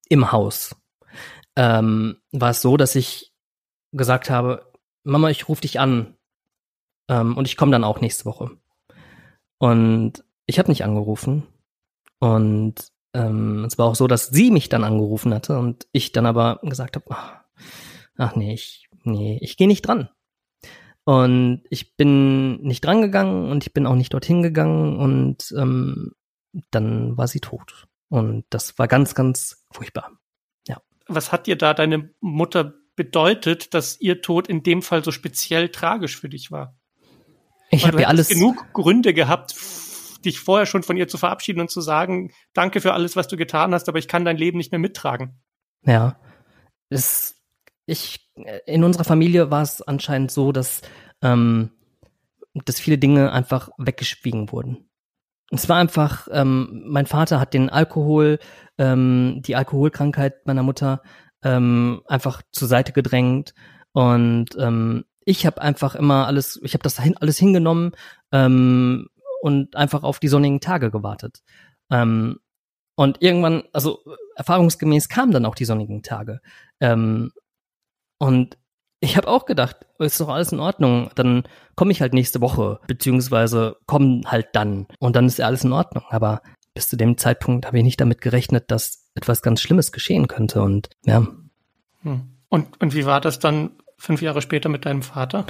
[0.09, 0.75] im Haus,
[1.55, 3.31] ähm, war es so, dass ich
[3.91, 4.71] gesagt habe,
[5.03, 6.17] Mama, ich rufe dich an
[7.07, 8.51] ähm, und ich komme dann auch nächste Woche.
[9.59, 11.47] Und ich habe nicht angerufen
[12.19, 12.75] und
[13.13, 16.59] ähm, es war auch so, dass sie mich dann angerufen hatte und ich dann aber
[16.63, 17.41] gesagt habe, ach,
[18.17, 20.09] ach nee, ich, nee, ich gehe nicht dran.
[21.11, 26.11] Und ich bin nicht dran gegangen und ich bin auch nicht dorthin gegangen und ähm,
[26.71, 27.87] dann war sie tot.
[28.09, 30.11] Und das war ganz, ganz furchtbar
[31.09, 35.69] was hat dir da deine Mutter bedeutet, dass ihr Tod in dem Fall so speziell
[35.69, 36.77] tragisch für dich war?
[37.71, 39.55] Ich habe ja alles genug Gründe gehabt,
[40.25, 43.37] dich vorher schon von ihr zu verabschieden und zu sagen, danke für alles, was du
[43.37, 45.39] getan hast, aber ich kann dein Leben nicht mehr mittragen.
[45.83, 46.19] Ja,
[46.89, 47.38] es,
[47.89, 48.31] ich
[48.65, 50.81] in unserer Familie war es anscheinend so, dass
[51.21, 51.71] ähm,
[52.65, 54.89] dass viele Dinge einfach weggeschwiegen wurden.
[55.51, 58.39] Es war einfach, ähm, mein Vater hat den Alkohol
[58.77, 61.01] ähm, die Alkoholkrankheit meiner Mutter
[61.43, 63.53] ähm, einfach zur Seite gedrängt
[63.93, 67.91] und ähm, ich habe einfach immer alles, ich habe das hin, alles hingenommen
[68.31, 69.09] ähm,
[69.41, 71.41] und einfach auf die sonnigen Tage gewartet.
[71.91, 72.39] Ähm,
[72.95, 74.03] und irgendwann, also
[74.35, 76.41] erfahrungsgemäß kamen dann auch die sonnigen Tage.
[76.79, 77.31] Ähm,
[78.19, 78.57] und
[79.01, 81.09] ich habe auch gedacht, ist doch alles in Ordnung.
[81.15, 81.43] Dann
[81.75, 84.87] komme ich halt nächste Woche, beziehungsweise komm halt dann.
[84.99, 86.03] Und dann ist ja alles in Ordnung.
[86.09, 86.41] Aber
[86.73, 90.61] bis zu dem Zeitpunkt habe ich nicht damit gerechnet, dass etwas ganz Schlimmes geschehen könnte.
[90.61, 91.25] Und ja.
[92.01, 92.37] Hm.
[92.49, 95.45] Und, und wie war das dann fünf Jahre später mit deinem Vater?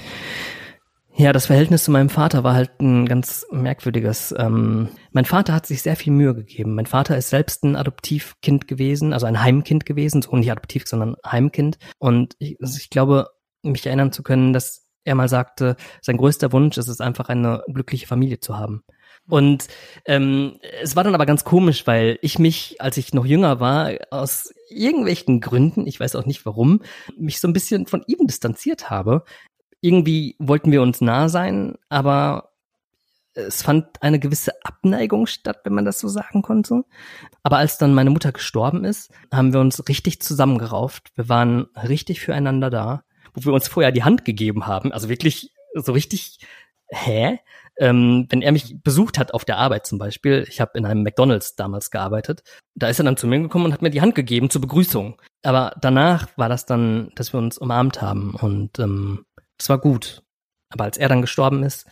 [1.19, 4.33] Ja, das Verhältnis zu meinem Vater war halt ein ganz merkwürdiges.
[4.37, 6.75] Ähm, mein Vater hat sich sehr viel Mühe gegeben.
[6.75, 11.17] Mein Vater ist selbst ein Adoptivkind gewesen, also ein Heimkind gewesen, so nicht adoptiv, sondern
[11.25, 11.77] Heimkind.
[11.97, 13.27] Und ich, also ich glaube,
[13.63, 17.63] mich erinnern zu können, dass er mal sagte, sein größter Wunsch ist es einfach, eine
[17.67, 18.85] glückliche Familie zu haben.
[19.27, 19.67] Und
[20.05, 23.91] ähm, es war dann aber ganz komisch, weil ich mich, als ich noch jünger war,
[24.09, 26.81] aus irgendwelchen Gründen, ich weiß auch nicht warum,
[27.17, 29.23] mich so ein bisschen von ihm distanziert habe.
[29.81, 32.49] Irgendwie wollten wir uns nah sein, aber
[33.33, 36.83] es fand eine gewisse Abneigung statt, wenn man das so sagen konnte.
[37.43, 41.11] Aber als dann meine Mutter gestorben ist, haben wir uns richtig zusammengerauft.
[41.15, 44.91] Wir waren richtig füreinander da, wo wir uns vorher die Hand gegeben haben.
[44.91, 46.39] Also wirklich so richtig,
[46.89, 47.39] hä?
[47.77, 51.01] Ähm, wenn er mich besucht hat auf der Arbeit zum Beispiel, ich habe in einem
[51.01, 52.43] McDonald's damals gearbeitet,
[52.75, 55.21] da ist er dann zu mir gekommen und hat mir die Hand gegeben zur Begrüßung.
[55.43, 59.25] Aber danach war das dann, dass wir uns umarmt haben und ähm,
[59.59, 60.23] das war gut.
[60.69, 61.85] Aber als er dann gestorben ist,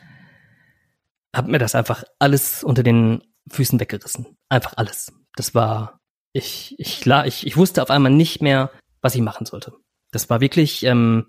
[1.36, 4.38] hat mir das einfach alles unter den Füßen weggerissen.
[4.50, 5.14] Einfach alles.
[5.36, 6.00] Das war,
[6.34, 9.74] ich, ich, ich, ich wusste auf einmal nicht mehr, was ich machen sollte.
[10.12, 11.28] Das war wirklich, ähm,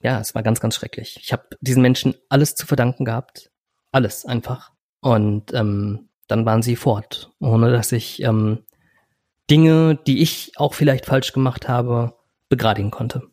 [0.00, 1.18] ja, es war ganz, ganz schrecklich.
[1.22, 3.50] Ich habe diesen Menschen alles zu verdanken gehabt.
[3.92, 4.72] Alles einfach.
[5.00, 8.64] Und ähm, dann waren sie fort, ohne dass ich ähm,
[9.50, 12.16] Dinge, die ich auch vielleicht falsch gemacht habe,
[12.48, 13.31] begradigen konnte.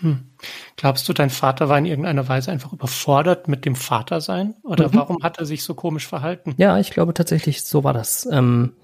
[0.00, 0.30] Hm.
[0.76, 4.54] Glaubst du, dein Vater war in irgendeiner Weise einfach überfordert mit dem Vatersein?
[4.62, 4.94] Oder mhm.
[4.94, 6.54] warum hat er sich so komisch verhalten?
[6.58, 8.28] Ja, ich glaube tatsächlich, so war das.
[8.30, 8.74] Ähm,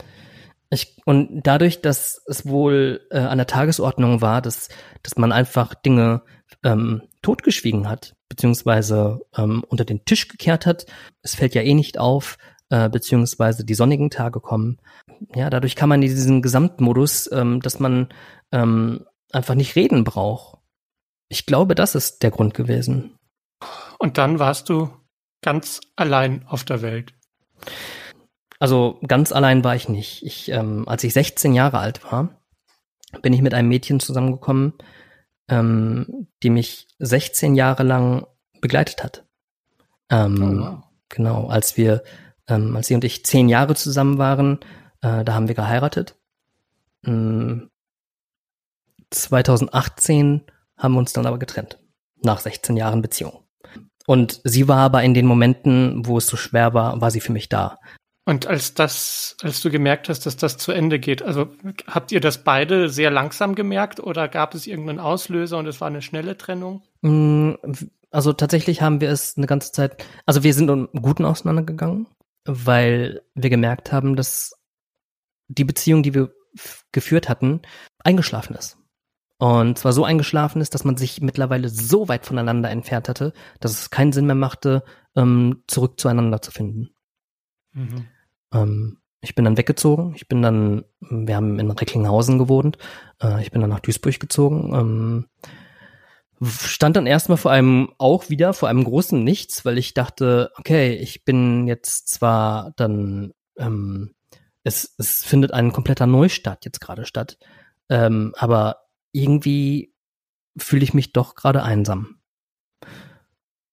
[0.70, 4.68] ich, und dadurch, dass es wohl äh, an der Tagesordnung war, dass,
[5.03, 6.22] dass man einfach Dinge
[6.64, 10.87] ähm, totgeschwiegen hat, beziehungsweise ähm, unter den Tisch gekehrt hat,
[11.20, 12.38] es fällt ja eh nicht auf,
[12.70, 14.79] äh, beziehungsweise die sonnigen Tage kommen.
[15.35, 18.09] Ja, dadurch kann man in diesen Gesamtmodus, ähm, dass man
[18.51, 20.62] ähm, einfach nicht reden braucht
[21.33, 23.18] ich glaube, das ist der Grund gewesen.
[23.99, 24.90] Und dann warst du
[25.40, 27.14] ganz allein auf der Welt.
[28.59, 30.23] Also ganz allein war ich nicht.
[30.27, 32.42] Ich, ähm, als ich 16 Jahre alt war,
[33.23, 34.75] bin ich mit einem Mädchen zusammengekommen,
[35.49, 38.27] ähm, die mich 16 Jahre lang
[38.61, 39.25] begleitet hat.
[40.11, 40.83] Ähm, oh, wow.
[41.09, 42.03] Genau, als wir,
[42.47, 44.61] ähm, als sie und ich zehn Jahre zusammen waren,
[45.01, 46.14] äh, da haben wir geheiratet.
[49.11, 50.40] 2018 ähm,
[50.78, 51.78] haben wir uns dann aber getrennt.
[52.22, 53.44] Nach 16 Jahren Beziehung.
[54.06, 57.32] Und sie war aber in den Momenten, wo es so schwer war, war sie für
[57.32, 57.78] mich da.
[58.24, 61.48] Und als das, als du gemerkt hast, dass das zu Ende geht, also
[61.88, 65.88] habt ihr das beide sehr langsam gemerkt oder gab es irgendeinen Auslöser und es war
[65.88, 66.82] eine schnelle Trennung?
[67.00, 67.54] Mm,
[68.12, 72.06] also tatsächlich haben wir es eine ganze Zeit, also wir sind im Guten auseinandergegangen,
[72.44, 74.52] weil wir gemerkt haben, dass
[75.48, 76.32] die Beziehung, die wir
[76.92, 77.62] geführt hatten,
[78.04, 78.78] eingeschlafen ist.
[79.42, 83.72] Und zwar so eingeschlafen ist, dass man sich mittlerweile so weit voneinander entfernt hatte, dass
[83.72, 84.85] es keinen Sinn mehr machte,
[85.16, 86.90] ähm, zurück zueinander zu finden.
[87.72, 88.07] Mhm.
[88.55, 90.12] Ähm, ich bin dann weggezogen.
[90.14, 92.78] Ich bin dann, wir haben in Recklinghausen gewohnt.
[93.20, 94.72] Äh, ich bin dann nach Duisburg gezogen.
[94.72, 95.26] Ähm,
[96.46, 100.94] stand dann erstmal vor einem auch wieder vor einem großen Nichts, weil ich dachte, okay,
[100.94, 104.14] ich bin jetzt zwar dann, ähm,
[104.62, 107.38] es, es findet ein kompletter Neustart jetzt gerade statt,
[107.88, 108.82] ähm, aber
[109.12, 109.94] irgendwie
[110.57, 112.16] fühle ich mich doch gerade einsam.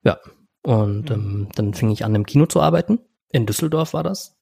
[0.03, 0.19] Ja,
[0.63, 2.99] und ähm, dann fing ich an, im Kino zu arbeiten.
[3.31, 4.37] In Düsseldorf war das.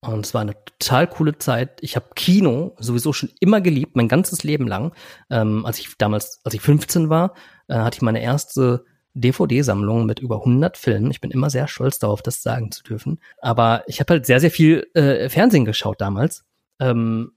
[0.00, 1.78] Und es war eine total coole Zeit.
[1.82, 4.94] Ich habe Kino sowieso schon immer geliebt, mein ganzes Leben lang.
[5.28, 7.34] Ähm, als ich damals, als ich 15 war,
[7.66, 8.84] äh, hatte ich meine erste
[9.14, 11.10] DVD-Sammlung mit über 100 Filmen.
[11.10, 13.20] Ich bin immer sehr stolz darauf, das sagen zu dürfen.
[13.38, 16.44] Aber ich habe halt sehr, sehr viel äh, Fernsehen geschaut damals.
[16.78, 17.32] Ähm,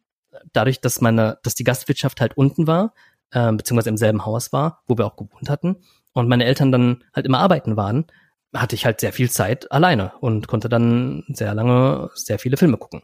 [0.54, 2.94] dadurch, dass meine, dass die Gastwirtschaft halt unten war,
[3.32, 5.78] äh, beziehungsweise im selben Haus war, wo wir auch gewohnt hatten,
[6.14, 8.06] und meine Eltern dann halt immer arbeiten waren,
[8.54, 12.78] hatte ich halt sehr viel Zeit alleine und konnte dann sehr lange sehr viele Filme
[12.78, 13.02] gucken.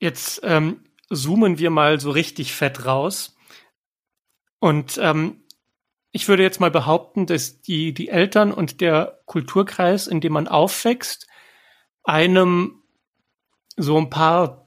[0.00, 3.36] Jetzt ähm, zoomen wir mal so richtig fett raus.
[4.58, 5.42] Und ähm,
[6.10, 10.46] ich würde jetzt mal behaupten, dass die, die Eltern und der Kulturkreis, in dem man
[10.46, 11.26] aufwächst,
[12.04, 12.82] einem
[13.76, 14.61] so ein paar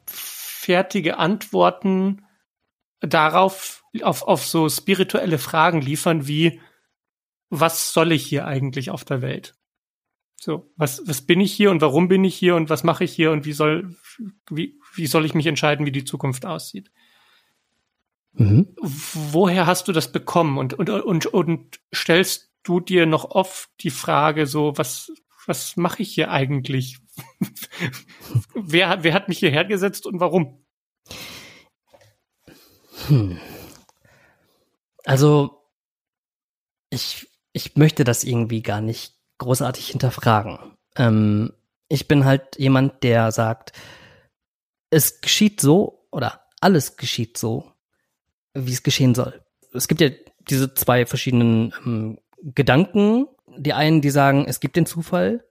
[0.66, 2.26] fertige Antworten
[3.00, 6.60] darauf, auf, auf so spirituelle Fragen liefern wie,
[7.52, 9.56] was soll ich hier eigentlich auf der Welt?
[10.36, 13.14] So, was, was bin ich hier und warum bin ich hier und was mache ich
[13.14, 13.96] hier und wie soll,
[14.50, 16.92] wie, wie soll ich mich entscheiden, wie die Zukunft aussieht?
[18.34, 18.76] Mhm.
[18.82, 23.92] Woher hast du das bekommen und, und, und, und stellst du dir noch oft die
[23.92, 25.12] Frage so, was,
[25.48, 26.98] was mache ich hier eigentlich?
[28.54, 30.66] wer, wer hat mich hierher gesetzt und warum?
[33.08, 33.40] Hm.
[35.06, 35.62] Also,
[36.90, 40.60] ich, ich möchte das irgendwie gar nicht großartig hinterfragen.
[40.96, 41.54] Ähm,
[41.88, 43.74] ich bin halt jemand, der sagt,
[44.90, 47.72] es geschieht so oder alles geschieht so,
[48.54, 49.44] wie es geschehen soll.
[49.74, 50.10] Es gibt ja
[50.50, 53.28] diese zwei verschiedenen ähm, Gedanken,
[53.58, 55.46] die einen, die sagen, es gibt den Zufall,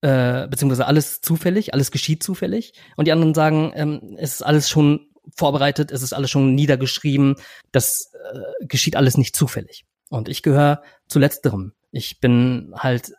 [0.00, 4.68] äh, beziehungsweise alles zufällig, alles geschieht zufällig, und die anderen sagen, ähm, es ist alles
[4.68, 7.36] schon vorbereitet, es ist alles schon niedergeschrieben,
[7.72, 9.84] das äh, geschieht alles nicht zufällig.
[10.08, 11.72] Und ich gehöre zu letzterem.
[11.90, 13.12] Ich bin halt,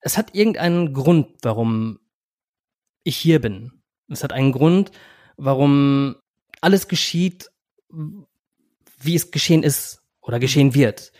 [0.00, 1.98] es hat irgendeinen Grund, warum
[3.04, 3.82] ich hier bin.
[4.08, 4.90] Es hat einen Grund,
[5.36, 6.16] warum
[6.60, 7.50] alles geschieht,
[7.90, 11.12] wie es geschehen ist oder geschehen wird.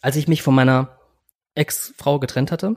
[0.00, 0.98] Als ich mich von meiner
[1.54, 2.76] Ex-Frau getrennt hatte,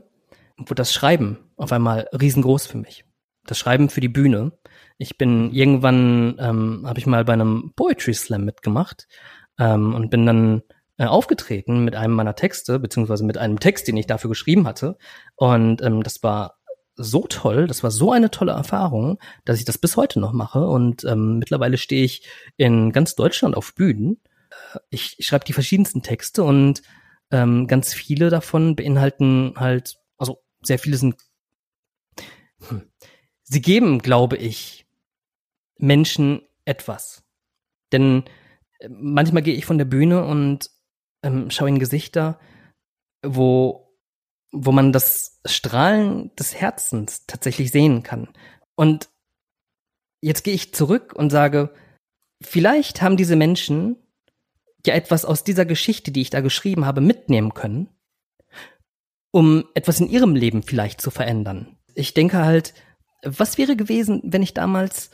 [0.57, 3.05] wurde das Schreiben auf einmal riesengroß für mich.
[3.45, 4.53] Das Schreiben für die Bühne.
[4.97, 9.07] Ich bin irgendwann, ähm, habe ich mal bei einem Poetry Slam mitgemacht
[9.59, 10.63] ähm, und bin dann
[10.97, 14.97] äh, aufgetreten mit einem meiner Texte, beziehungsweise mit einem Text, den ich dafür geschrieben hatte.
[15.35, 16.55] Und ähm, das war
[16.95, 20.65] so toll, das war so eine tolle Erfahrung, dass ich das bis heute noch mache.
[20.65, 24.21] Und ähm, mittlerweile stehe ich in ganz Deutschland auf Bühnen.
[24.89, 26.81] Ich, ich schreibe die verschiedensten Texte und
[27.31, 31.15] ähm, ganz viele davon beinhalten halt, also sehr viele sind,
[32.67, 32.89] hm,
[33.43, 34.87] sie geben, glaube ich,
[35.77, 37.23] Menschen etwas.
[37.91, 38.23] Denn
[38.79, 40.69] äh, manchmal gehe ich von der Bühne und
[41.23, 42.39] ähm, schaue in Gesichter,
[43.25, 43.97] wo,
[44.51, 48.29] wo man das Strahlen des Herzens tatsächlich sehen kann.
[48.75, 49.09] Und
[50.21, 51.73] jetzt gehe ich zurück und sage,
[52.41, 53.97] vielleicht haben diese Menschen
[54.85, 57.89] ja etwas aus dieser Geschichte, die ich da geschrieben habe, mitnehmen können,
[59.31, 61.77] um etwas in ihrem Leben vielleicht zu verändern.
[61.93, 62.73] Ich denke halt,
[63.23, 65.11] was wäre gewesen, wenn ich damals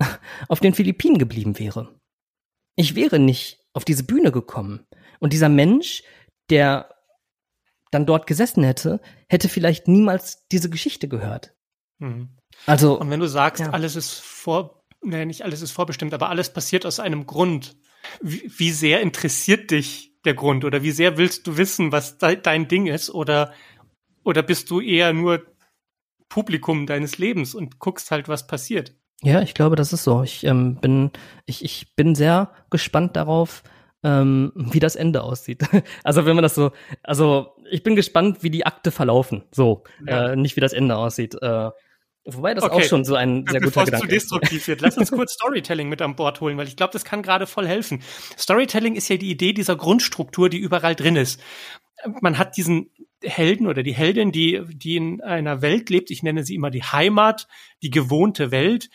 [0.48, 2.00] auf den Philippinen geblieben wäre?
[2.76, 4.86] Ich wäre nicht auf diese Bühne gekommen.
[5.20, 6.02] Und dieser Mensch,
[6.50, 6.94] der
[7.90, 11.54] dann dort gesessen hätte, hätte vielleicht niemals diese Geschichte gehört.
[11.98, 12.36] Mhm.
[12.66, 12.98] Also.
[12.98, 13.70] Und wenn du sagst, ja.
[13.70, 17.76] alles ist vor, nee, nicht alles ist vorbestimmt, aber alles passiert aus einem Grund.
[18.20, 22.36] Wie, wie sehr interessiert dich der Grund oder wie sehr willst du wissen, was de
[22.40, 23.52] dein Ding ist oder,
[24.24, 25.44] oder bist du eher nur
[26.28, 28.94] Publikum deines Lebens und guckst halt, was passiert?
[29.22, 30.22] Ja, ich glaube, das ist so.
[30.22, 31.10] Ich ähm, bin,
[31.46, 33.62] ich, ich bin sehr gespannt darauf,
[34.02, 35.64] ähm, wie das Ende aussieht.
[36.04, 39.44] also wenn man das so, also ich bin gespannt, wie die Akte verlaufen.
[39.50, 40.32] So, ja.
[40.32, 41.36] äh, nicht wie das Ende aussieht.
[41.40, 41.70] Äh,
[42.26, 42.74] Wobei das okay.
[42.74, 44.24] auch schon so ein sehr Bevor guter Gedanke ist.
[44.24, 46.76] Bevor es zu destruktiv wird, lass uns kurz Storytelling mit an Bord holen, weil ich
[46.76, 48.02] glaube, das kann gerade voll helfen.
[48.38, 51.40] Storytelling ist ja die Idee dieser Grundstruktur, die überall drin ist.
[52.20, 52.90] Man hat diesen
[53.22, 56.82] Helden oder die Heldin, die, die in einer Welt lebt, ich nenne sie immer die
[56.82, 57.46] Heimat,
[57.82, 58.88] die gewohnte Welt.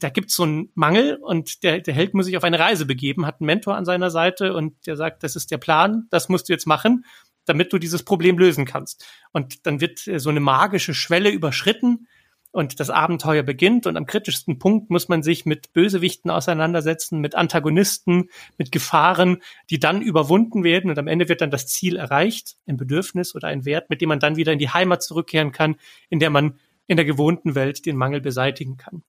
[0.00, 3.24] Da gibt's so einen Mangel und der, der Held muss sich auf eine Reise begeben,
[3.24, 6.48] hat einen Mentor an seiner Seite und der sagt, das ist der Plan, das musst
[6.48, 7.04] du jetzt machen,
[7.46, 9.06] damit du dieses Problem lösen kannst.
[9.32, 12.08] Und dann wird so eine magische Schwelle überschritten
[12.56, 17.34] und das Abenteuer beginnt und am kritischsten Punkt muss man sich mit Bösewichten auseinandersetzen, mit
[17.34, 22.56] Antagonisten, mit Gefahren, die dann überwunden werden und am Ende wird dann das Ziel erreicht,
[22.66, 25.76] ein Bedürfnis oder ein Wert, mit dem man dann wieder in die Heimat zurückkehren kann,
[26.08, 29.02] in der man in der gewohnten Welt den Mangel beseitigen kann.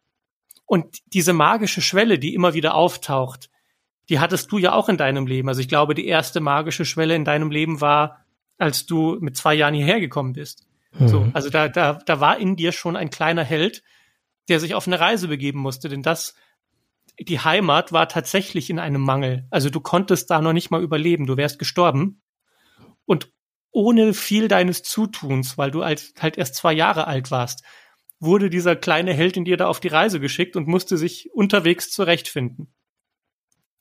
[0.66, 3.50] Und diese magische Schwelle, die immer wieder auftaucht,
[4.10, 5.48] die hattest du ja auch in deinem Leben.
[5.48, 8.26] Also ich glaube, die erste magische Schwelle in deinem Leben war,
[8.58, 10.67] als du mit zwei Jahren hierher gekommen bist.
[11.06, 11.32] So, mhm.
[11.34, 13.84] also da, da, da war in dir schon ein kleiner Held,
[14.50, 16.36] der sich auf eine Reise begeben musste, denn das,
[17.20, 19.46] die Heimat war tatsächlich in einem Mangel.
[19.50, 22.22] Also du konntest da noch nicht mal überleben, du wärst gestorben.
[23.06, 23.32] Und
[23.72, 27.64] ohne viel deines Zutuns, weil du halt, halt erst zwei Jahre alt warst,
[28.20, 31.92] wurde dieser kleine Held in dir da auf die Reise geschickt und musste sich unterwegs
[31.92, 32.74] zurechtfinden.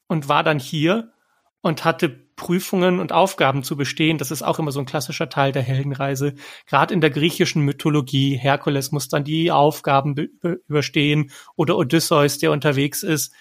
[0.09, 1.13] Und war dann hier
[1.63, 4.19] und hatte Prüfungen und Aufgaben zu bestehen.
[4.19, 6.35] Das ist auch immer so ein klassischer Teil der Heldenreise.
[6.67, 10.15] Gerade in der griechischen Mythologie, Herkules muss dann die Aufgaben
[10.69, 13.33] überstehen oder Odysseus, der unterwegs ist.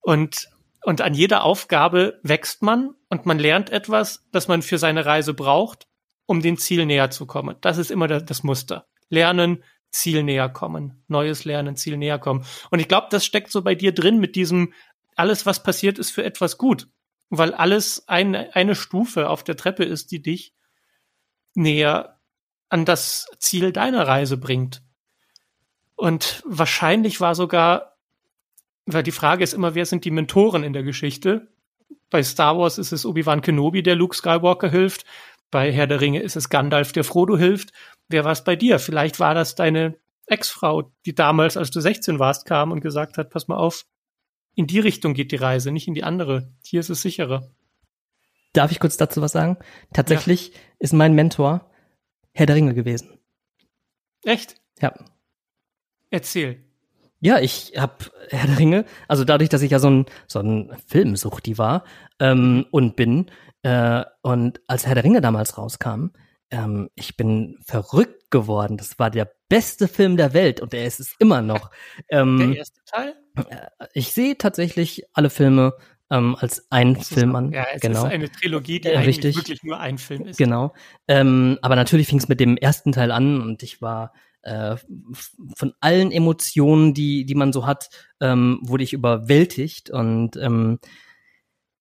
[0.00, 0.50] Und,
[0.82, 5.32] und an jeder Aufgabe wächst man und man lernt etwas, das man für seine Reise
[5.32, 5.86] braucht,
[6.26, 7.56] um dem Ziel näher zu kommen.
[7.62, 8.86] Das ist immer das Muster.
[9.08, 11.02] Lernen, Ziel näher kommen.
[11.08, 12.44] Neues Lernen, Ziel näher kommen.
[12.70, 14.74] Und ich glaube, das steckt so bei dir drin mit diesem,
[15.16, 16.88] alles, was passiert, ist für etwas gut
[17.38, 20.54] weil alles eine, eine Stufe auf der Treppe ist, die dich
[21.54, 22.20] näher
[22.68, 24.82] an das Ziel deiner Reise bringt.
[25.96, 27.96] Und wahrscheinlich war sogar,
[28.86, 31.52] weil die Frage ist immer, wer sind die Mentoren in der Geschichte?
[32.10, 35.04] Bei Star Wars ist es Obi-Wan Kenobi, der Luke Skywalker hilft.
[35.50, 37.72] Bei Herr der Ringe ist es Gandalf, der Frodo hilft.
[38.08, 38.78] Wer war es bei dir?
[38.78, 43.30] Vielleicht war das deine Ex-Frau, die damals, als du 16 warst, kam und gesagt hat,
[43.30, 43.84] pass mal auf,
[44.54, 46.52] in die Richtung geht die Reise, nicht in die andere.
[46.64, 47.50] Hier ist es sicherer.
[48.52, 49.56] Darf ich kurz dazu was sagen?
[49.92, 50.58] Tatsächlich ja.
[50.78, 51.70] ist mein Mentor
[52.32, 53.18] Herr der Ringe gewesen.
[54.24, 54.56] Echt?
[54.80, 54.92] Ja.
[56.10, 56.64] Erzähl.
[57.20, 60.76] Ja, ich habe Herr der Ringe, also dadurch, dass ich ja so ein, so ein
[60.86, 61.84] Filmsuchti war
[62.20, 63.30] ähm, und bin,
[63.62, 66.08] äh, und als Herr der Ringe damals rauskam,
[66.50, 68.76] ähm, ich bin verrückt geworden.
[68.76, 71.70] Das war der beste Film der Welt und er ist es immer noch.
[72.10, 73.14] Ähm, der erste Teil?
[73.48, 75.74] Äh, ich sehe tatsächlich alle Filme
[76.10, 77.52] ähm, als ein Film an.
[77.52, 78.04] Ja, es genau.
[78.04, 79.36] ist eine Trilogie, die ja, eigentlich richtig.
[79.36, 80.36] wirklich nur ein Film ist.
[80.36, 80.74] Genau.
[81.08, 84.76] Ähm, aber natürlich fing es mit dem ersten Teil an und ich war äh,
[85.56, 87.88] von allen Emotionen, die, die man so hat,
[88.20, 90.78] ähm, wurde ich überwältigt und ähm,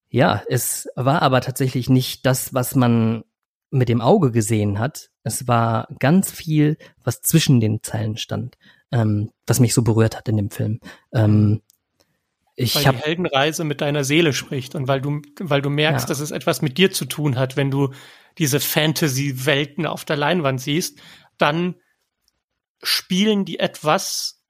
[0.09, 3.24] ja, es war aber tatsächlich nicht das, was man
[3.74, 5.10] mit dem Auge gesehen hat.
[5.24, 8.58] Es war ganz viel, was zwischen den Zeilen stand,
[8.92, 10.80] ähm, was mich so berührt hat in dem Film.
[11.14, 11.62] Ähm,
[12.56, 16.08] ich weil die Heldenreise mit deiner Seele spricht und weil du, weil du merkst, ja.
[16.10, 17.90] dass es etwas mit dir zu tun hat, wenn du
[18.38, 21.00] diese Fantasy-Welten auf der Leinwand siehst,
[21.38, 21.76] dann
[22.84, 24.43] spielen die etwas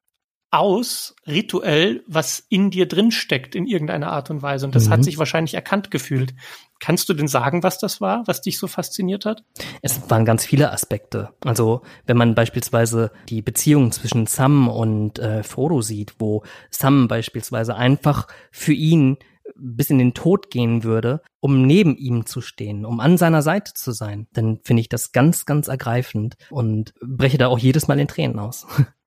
[0.54, 4.66] aus, rituell, was in dir drin steckt in irgendeiner Art und Weise.
[4.68, 4.91] Und das mhm.
[4.91, 6.36] hat sich wahrscheinlich erkannt gefühlt.
[6.80, 9.43] Kannst du denn sagen, was das war, was dich so fasziniert hat?
[9.82, 11.30] Es waren ganz viele Aspekte.
[11.43, 17.76] Also wenn man beispielsweise die Beziehung zwischen Sam und äh, Frodo sieht, wo Sam beispielsweise
[17.76, 19.18] einfach für ihn
[19.56, 23.74] bis in den Tod gehen würde, um neben ihm zu stehen, um an seiner Seite
[23.74, 27.99] zu sein, dann finde ich das ganz, ganz ergreifend und breche da auch jedes Mal
[27.99, 28.68] in Tränen aus.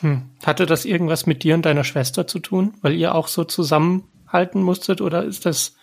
[0.00, 0.30] Hm.
[0.44, 4.62] Hatte das irgendwas mit dir und deiner Schwester zu tun, weil ihr auch so zusammenhalten
[4.62, 5.76] musstet oder ist das?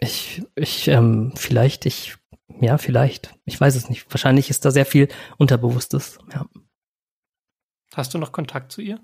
[0.00, 2.16] Ich, ich, ähm, vielleicht, ich,
[2.60, 3.34] ja, vielleicht.
[3.44, 4.06] Ich weiß es nicht.
[4.10, 6.46] Wahrscheinlich ist da sehr viel Unterbewusstes, ja.
[7.94, 8.98] Hast du noch Kontakt zu ihr?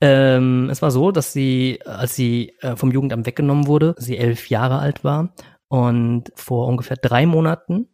[0.00, 4.50] Ähm, es war so, dass sie, als sie äh, vom Jugendamt weggenommen wurde, sie elf
[4.50, 5.32] Jahre alt war
[5.68, 7.88] und vor ungefähr drei Monaten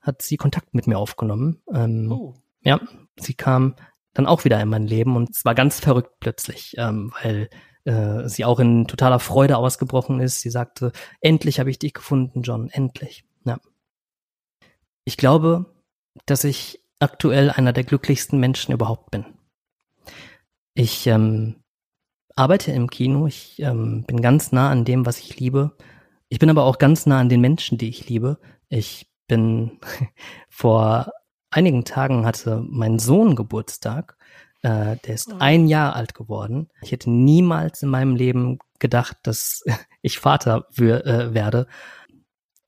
[0.00, 1.62] hat sie Kontakt mit mir aufgenommen.
[1.72, 2.34] Ähm, oh.
[2.62, 2.80] Ja,
[3.18, 3.74] sie kam
[4.14, 7.48] dann auch wieder in mein Leben und es war ganz verrückt plötzlich, ähm, weil
[7.84, 10.40] äh, sie auch in totaler Freude ausgebrochen ist.
[10.40, 13.24] Sie sagte, endlich habe ich dich gefunden, John, endlich.
[13.44, 13.58] Ja.
[15.04, 15.66] Ich glaube,
[16.26, 19.24] dass ich aktuell einer der glücklichsten Menschen überhaupt bin.
[20.74, 21.56] Ich ähm,
[22.36, 25.76] arbeite im Kino, ich ähm, bin ganz nah an dem, was ich liebe.
[26.28, 28.38] Ich bin aber auch ganz nah an den Menschen, die ich liebe.
[28.68, 29.80] Ich bin
[30.48, 31.12] vor
[31.52, 34.16] einigen Tagen hatte mein Sohn Geburtstag.
[34.62, 35.36] Äh, der ist oh.
[35.38, 36.70] ein Jahr alt geworden.
[36.82, 39.64] Ich hätte niemals in meinem Leben gedacht, dass
[40.02, 41.66] ich Vater für, äh, werde.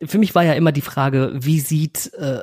[0.03, 2.43] Für mich war ja immer die Frage, wie sieht, äh,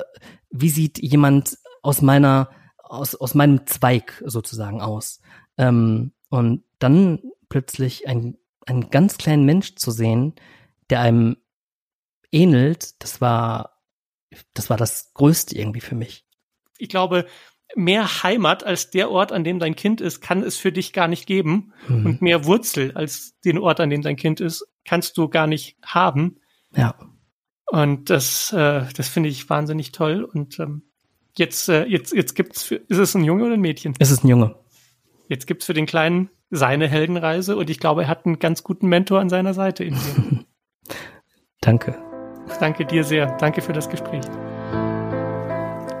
[0.50, 5.20] wie sieht jemand aus meiner, aus, aus meinem Zweig sozusagen aus?
[5.58, 10.34] Ähm, und dann plötzlich ein, einen ganz kleinen Mensch zu sehen,
[10.88, 11.36] der einem
[12.30, 13.82] ähnelt, das war,
[14.54, 16.26] das war das Größte irgendwie für mich
[16.82, 17.26] ich glaube,
[17.74, 21.08] mehr Heimat als der Ort, an dem dein Kind ist, kann es für dich gar
[21.08, 21.72] nicht geben.
[21.88, 22.06] Mhm.
[22.06, 25.76] Und mehr Wurzel als den Ort, an dem dein Kind ist, kannst du gar nicht
[25.84, 26.38] haben.
[26.74, 26.94] Ja.
[27.66, 30.24] Und das, äh, das finde ich wahnsinnig toll.
[30.24, 30.82] Und ähm,
[31.36, 33.94] jetzt, äh, jetzt, jetzt gibt's für, ist es ein Junge oder ein Mädchen?
[33.98, 34.56] Es ist ein Junge.
[35.28, 38.86] Jetzt gibt's für den Kleinen seine Heldenreise und ich glaube, er hat einen ganz guten
[38.86, 40.44] Mentor an seiner Seite in dir.
[41.62, 41.96] Danke.
[42.60, 43.38] Danke dir sehr.
[43.38, 44.24] Danke für das Gespräch.